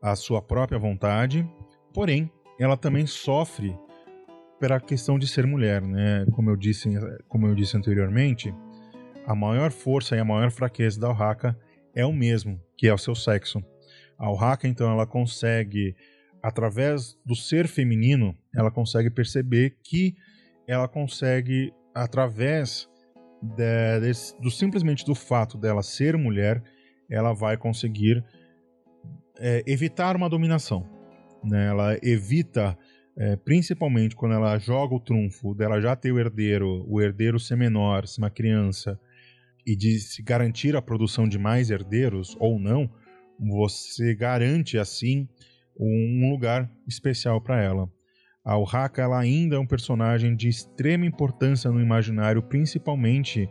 a 0.01 0.15
sua 0.15 0.41
própria 0.41 0.79
vontade, 0.79 1.47
porém, 1.93 2.31
ela 2.59 2.77
também 2.77 3.05
sofre 3.05 3.75
pela 4.59 4.79
questão 4.79 5.19
de 5.19 5.27
ser 5.27 5.45
mulher, 5.45 5.81
né? 5.81 6.25
Como 6.31 6.49
eu 6.49 6.55
disse, 6.55 6.89
como 7.27 7.47
eu 7.47 7.53
disse 7.53 7.77
anteriormente, 7.77 8.53
a 9.25 9.35
maior 9.35 9.71
força 9.71 10.15
e 10.15 10.19
a 10.19 10.25
maior 10.25 10.49
fraqueza 10.49 10.99
da 10.99 11.07
Alhaka 11.07 11.57
é 11.93 12.05
o 12.05 12.13
mesmo, 12.13 12.59
que 12.75 12.87
é 12.87 12.93
o 12.93 12.97
seu 12.97 13.13
sexo. 13.13 13.61
A 14.17 14.25
Alhaka, 14.25 14.67
então, 14.67 14.91
ela 14.91 15.05
consegue, 15.05 15.95
através 16.41 17.17
do 17.25 17.35
ser 17.35 17.67
feminino, 17.67 18.35
ela 18.55 18.71
consegue 18.71 19.09
perceber 19.09 19.77
que 19.83 20.15
ela 20.67 20.87
consegue, 20.87 21.71
através 21.93 22.89
de, 23.41 23.99
de, 24.01 24.41
do 24.41 24.49
simplesmente 24.49 25.05
do 25.05 25.15
fato 25.15 25.57
dela 25.57 25.83
ser 25.83 26.17
mulher, 26.17 26.63
ela 27.09 27.33
vai 27.33 27.55
conseguir 27.57 28.23
é, 29.39 29.63
evitar 29.65 30.15
uma 30.15 30.29
dominação. 30.29 30.85
Né? 31.43 31.67
Ela 31.67 31.97
evita, 32.01 32.77
é, 33.15 33.35
principalmente 33.35 34.15
quando 34.15 34.33
ela 34.33 34.57
joga 34.57 34.95
o 34.95 34.99
trunfo 34.99 35.53
dela 35.53 35.79
já 35.79 35.95
ter 35.95 36.11
o 36.11 36.19
herdeiro, 36.19 36.83
o 36.87 37.01
herdeiro 37.01 37.39
ser 37.39 37.55
menor, 37.55 38.07
ser 38.07 38.21
uma 38.21 38.29
criança, 38.29 38.99
e 39.65 39.75
de 39.75 39.99
se 39.99 40.21
garantir 40.21 40.75
a 40.77 40.81
produção 40.81 41.27
de 41.27 41.37
mais 41.37 41.69
herdeiros 41.69 42.37
ou 42.39 42.57
não, 42.57 42.89
você 43.39 44.15
garante 44.15 44.77
assim 44.77 45.27
um 45.79 46.31
lugar 46.31 46.69
especial 46.87 47.39
para 47.39 47.61
ela. 47.61 47.89
A 48.43 48.57
Urraca 48.57 49.01
ela 49.01 49.19
ainda 49.19 49.57
é 49.57 49.59
um 49.59 49.67
personagem 49.67 50.35
de 50.35 50.47
extrema 50.47 51.05
importância 51.05 51.69
no 51.69 51.81
imaginário, 51.81 52.41
principalmente 52.41 53.49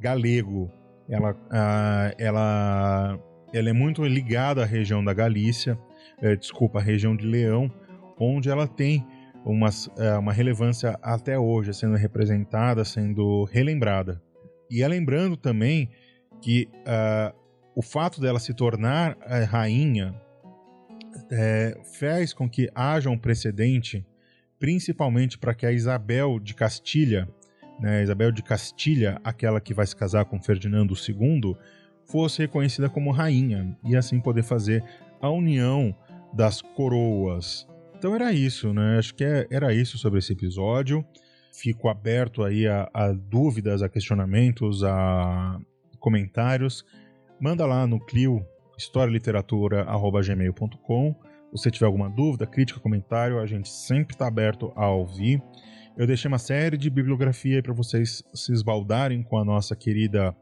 galego. 0.00 0.72
Ela, 1.08 1.32
uh, 1.32 2.14
ela, 2.18 3.20
ela 3.52 3.68
é 3.68 3.72
muito 3.72 4.02
ligada 4.04 4.62
à 4.62 4.66
região 4.66 5.04
da 5.04 5.12
Galícia, 5.12 5.78
uh, 6.22 6.36
desculpa, 6.36 6.78
à 6.78 6.82
região 6.82 7.14
de 7.14 7.26
Leão, 7.26 7.70
onde 8.18 8.48
ela 8.48 8.66
tem 8.66 9.06
uma, 9.44 9.68
uh, 9.68 10.18
uma 10.18 10.32
relevância 10.32 10.98
até 11.02 11.38
hoje, 11.38 11.74
sendo 11.74 11.96
representada, 11.96 12.84
sendo 12.84 13.44
relembrada. 13.44 14.22
E 14.70 14.82
é 14.82 14.88
lembrando 14.88 15.36
também 15.36 15.90
que 16.40 16.68
uh, 16.80 17.39
o 17.80 17.82
fato 17.82 18.20
dela 18.20 18.38
se 18.38 18.52
tornar 18.52 19.16
rainha 19.48 20.14
é, 21.30 21.80
fez 21.94 22.34
com 22.34 22.46
que 22.46 22.70
haja 22.74 23.08
um 23.08 23.16
precedente 23.16 24.04
principalmente 24.58 25.38
para 25.38 25.54
que 25.54 25.64
a 25.64 25.72
Isabel 25.72 26.38
de 26.38 26.52
Castilha, 26.52 27.26
né, 27.80 28.02
Isabel 28.02 28.30
de 28.30 28.42
Castilha, 28.42 29.18
aquela 29.24 29.62
que 29.62 29.72
vai 29.72 29.86
se 29.86 29.96
casar 29.96 30.26
com 30.26 30.38
Ferdinando 30.42 30.92
II, 30.94 31.56
fosse 32.04 32.42
reconhecida 32.42 32.90
como 32.90 33.10
rainha 33.12 33.74
e 33.82 33.96
assim 33.96 34.20
poder 34.20 34.42
fazer 34.42 34.84
a 35.18 35.30
união 35.30 35.96
das 36.34 36.60
coroas. 36.60 37.66
Então 37.96 38.14
era 38.14 38.30
isso, 38.30 38.74
né? 38.74 38.98
Acho 38.98 39.14
que 39.14 39.24
é, 39.24 39.46
era 39.50 39.72
isso 39.72 39.96
sobre 39.96 40.18
esse 40.18 40.34
episódio. 40.34 41.02
Fico 41.54 41.88
aberto 41.88 42.44
aí 42.44 42.66
a, 42.66 42.90
a 42.92 43.10
dúvidas, 43.10 43.80
a 43.82 43.88
questionamentos, 43.88 44.84
a 44.84 45.58
comentários. 45.98 46.84
Manda 47.40 47.66
lá 47.66 47.86
no 47.86 47.98
Clio 47.98 48.44
historialiteratura@gmail.com 48.76 51.16
você 51.52 51.70
tiver 51.70 51.86
alguma 51.86 52.08
dúvida, 52.08 52.46
crítica, 52.46 52.78
comentário, 52.78 53.40
a 53.40 53.46
gente 53.46 53.68
sempre 53.68 54.14
está 54.14 54.26
aberto 54.26 54.72
a 54.76 54.88
ouvir. 54.88 55.42
Eu 55.96 56.06
deixei 56.06 56.28
uma 56.28 56.38
série 56.38 56.76
de 56.76 56.88
bibliografia 56.88 57.62
para 57.62 57.72
vocês 57.72 58.22
se 58.32 58.52
esbaldarem 58.52 59.22
com 59.22 59.36
a 59.36 59.44
nossa 59.44 59.74
querida 59.74 60.34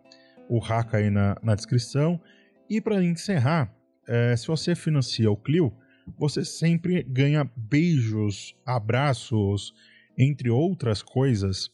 Urraca 0.50 0.98
aí 0.98 1.08
na, 1.08 1.36
na 1.42 1.54
descrição. 1.54 2.20
E 2.68 2.80
para 2.80 3.02
encerrar, 3.02 3.74
é, 4.06 4.36
se 4.36 4.46
você 4.46 4.74
financia 4.74 5.30
o 5.30 5.36
Clio, 5.36 5.72
você 6.18 6.44
sempre 6.44 7.02
ganha 7.02 7.50
beijos, 7.56 8.54
abraços, 8.66 9.72
entre 10.16 10.50
outras 10.50 11.02
coisas, 11.02 11.70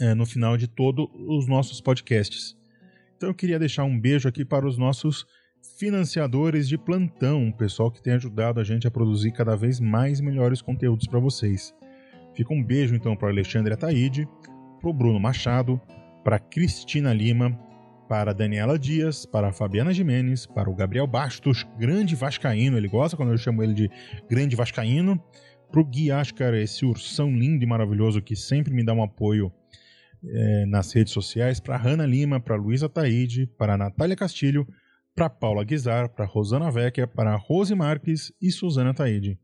é, 0.00 0.14
no 0.14 0.26
final 0.26 0.56
de 0.56 0.66
todos 0.66 1.06
os 1.28 1.46
nossos 1.46 1.80
podcasts. 1.80 2.59
Então 3.20 3.28
eu 3.28 3.34
queria 3.34 3.58
deixar 3.58 3.84
um 3.84 4.00
beijo 4.00 4.26
aqui 4.26 4.46
para 4.46 4.66
os 4.66 4.78
nossos 4.78 5.26
financiadores 5.78 6.66
de 6.66 6.78
plantão, 6.78 7.42
um 7.42 7.52
pessoal 7.52 7.90
que 7.90 8.02
tem 8.02 8.14
ajudado 8.14 8.58
a 8.58 8.64
gente 8.64 8.88
a 8.88 8.90
produzir 8.90 9.30
cada 9.32 9.54
vez 9.54 9.78
mais 9.78 10.22
melhores 10.22 10.62
conteúdos 10.62 11.06
para 11.06 11.20
vocês. 11.20 11.74
Fica 12.34 12.54
um 12.54 12.64
beijo 12.64 12.94
então 12.94 13.14
para 13.14 13.28
Alexandre 13.28 13.74
Ataíde, 13.74 14.26
para 14.80 14.88
o 14.88 14.94
Bruno 14.94 15.20
Machado, 15.20 15.78
para 16.24 16.38
Cristina 16.38 17.12
Lima, 17.12 17.50
para 18.08 18.32
Daniela 18.32 18.78
Dias, 18.78 19.26
para 19.26 19.52
Fabiana 19.52 19.92
Jimenez, 19.92 20.46
para 20.46 20.70
o 20.70 20.74
Gabriel 20.74 21.06
Bastos, 21.06 21.68
grande 21.78 22.16
vascaíno, 22.16 22.78
ele 22.78 22.88
gosta 22.88 23.18
quando 23.18 23.32
eu 23.32 23.36
chamo 23.36 23.62
ele 23.62 23.74
de 23.74 23.90
grande 24.30 24.56
vascaíno, 24.56 25.22
para 25.70 25.80
o 25.82 25.84
Gui 25.84 26.10
Ascar, 26.10 26.54
esse 26.54 26.86
ursão 26.86 27.30
lindo 27.30 27.62
e 27.62 27.66
maravilhoso 27.66 28.22
que 28.22 28.34
sempre 28.34 28.72
me 28.72 28.82
dá 28.82 28.94
um 28.94 29.02
apoio 29.02 29.52
é, 30.24 30.66
nas 30.66 30.92
redes 30.92 31.12
sociais, 31.12 31.60
para 31.60 31.76
Hanna 31.76 32.06
Lima, 32.06 32.40
para 32.40 32.56
Luísa 32.56 32.88
Taide, 32.88 33.46
para 33.58 33.76
Natália 33.76 34.16
Castilho, 34.16 34.66
para 35.14 35.28
Paula 35.28 35.64
Guizar, 35.64 36.08
para 36.08 36.24
Rosana 36.24 36.70
Vecchia, 36.70 37.06
para 37.06 37.34
Rose 37.36 37.74
Marques 37.74 38.32
e 38.40 38.50
Suzana 38.50 38.94
Taide. 38.94 39.38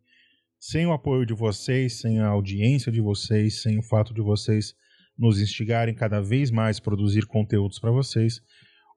Sem 0.58 0.86
o 0.86 0.92
apoio 0.92 1.26
de 1.26 1.34
vocês, 1.34 2.00
sem 2.00 2.20
a 2.20 2.28
audiência 2.28 2.90
de 2.90 3.00
vocês, 3.00 3.62
sem 3.62 3.78
o 3.78 3.82
fato 3.82 4.14
de 4.14 4.22
vocês 4.22 4.74
nos 5.18 5.40
instigarem 5.40 5.94
cada 5.94 6.20
vez 6.20 6.50
mais 6.50 6.78
a 6.78 6.82
produzir 6.82 7.26
conteúdos 7.26 7.78
para 7.78 7.90
vocês, 7.90 8.40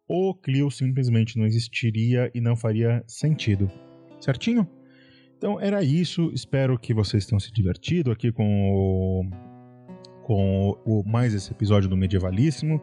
o 0.07 0.33
Clio 0.33 0.69
simplesmente 0.71 1.37
não 1.37 1.45
existiria 1.45 2.31
e 2.33 2.41
não 2.41 2.55
faria 2.55 3.03
sentido. 3.07 3.71
Certinho? 4.19 4.67
Então 5.37 5.59
era 5.59 5.83
isso. 5.83 6.31
Espero 6.33 6.77
que 6.77 6.93
vocês 6.93 7.25
tenham 7.25 7.39
se 7.39 7.51
divertido 7.51 8.11
aqui 8.11 8.31
com 8.31 8.71
o, 8.71 9.23
com 10.29 10.77
o, 10.85 11.03
mais 11.03 11.33
esse 11.33 11.51
episódio 11.51 11.89
do 11.89 11.97
Medievalíssimo. 11.97 12.79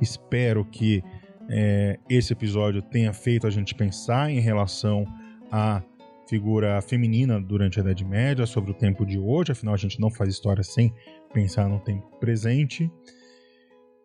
Espero 0.00 0.64
que 0.64 1.00
é, 1.48 1.96
esse 2.10 2.32
episódio 2.32 2.82
tenha 2.82 3.12
feito 3.12 3.46
a 3.46 3.50
gente 3.50 3.72
pensar 3.72 4.32
em 4.32 4.40
relação 4.40 5.06
à 5.48 5.80
figura 6.28 6.82
feminina 6.82 7.40
durante 7.40 7.78
a 7.78 7.84
Idade 7.84 8.04
Média, 8.04 8.44
sobre 8.46 8.72
o 8.72 8.74
tempo 8.74 9.06
de 9.06 9.16
hoje, 9.16 9.52
afinal 9.52 9.74
a 9.74 9.76
gente 9.76 10.00
não 10.00 10.10
faz 10.10 10.28
história 10.28 10.64
sem 10.64 10.92
pensar 11.32 11.68
no 11.68 11.78
tempo 11.78 12.04
presente. 12.18 12.90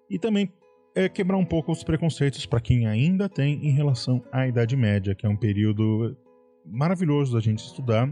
E 0.07 0.19
também 0.19 0.53
é, 0.93 1.09
quebrar 1.09 1.37
um 1.37 1.45
pouco 1.45 1.71
os 1.71 1.83
preconceitos 1.83 2.45
para 2.45 2.61
quem 2.61 2.85
ainda 2.85 3.27
tem 3.27 3.55
em 3.65 3.71
relação 3.71 4.23
à 4.31 4.47
Idade 4.47 4.77
Média, 4.77 5.15
que 5.15 5.25
é 5.25 5.29
um 5.29 5.35
período 5.35 6.15
maravilhoso 6.63 7.33
da 7.33 7.39
gente 7.39 7.65
estudar, 7.65 8.07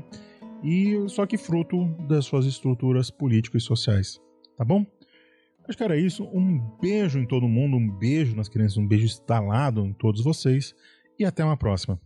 e 0.63 1.07
só 1.07 1.27
que 1.27 1.37
fruto 1.37 1.85
das 2.07 2.25
suas 2.25 2.47
estruturas 2.47 3.11
políticas 3.11 3.61
e 3.61 3.65
sociais. 3.67 4.30
Tá 4.61 4.65
bom? 4.65 4.85
Acho 5.67 5.75
que 5.75 5.83
era 5.83 5.97
isso. 5.97 6.23
Um 6.25 6.59
beijo 6.79 7.17
em 7.17 7.25
todo 7.25 7.47
mundo, 7.47 7.77
um 7.77 7.89
beijo 7.89 8.35
nas 8.35 8.47
crianças, 8.47 8.77
um 8.77 8.87
beijo 8.87 9.05
instalado 9.05 9.83
em 9.83 9.91
todos 9.91 10.23
vocês 10.23 10.75
e 11.17 11.25
até 11.25 11.43
uma 11.43 11.57
próxima. 11.57 11.99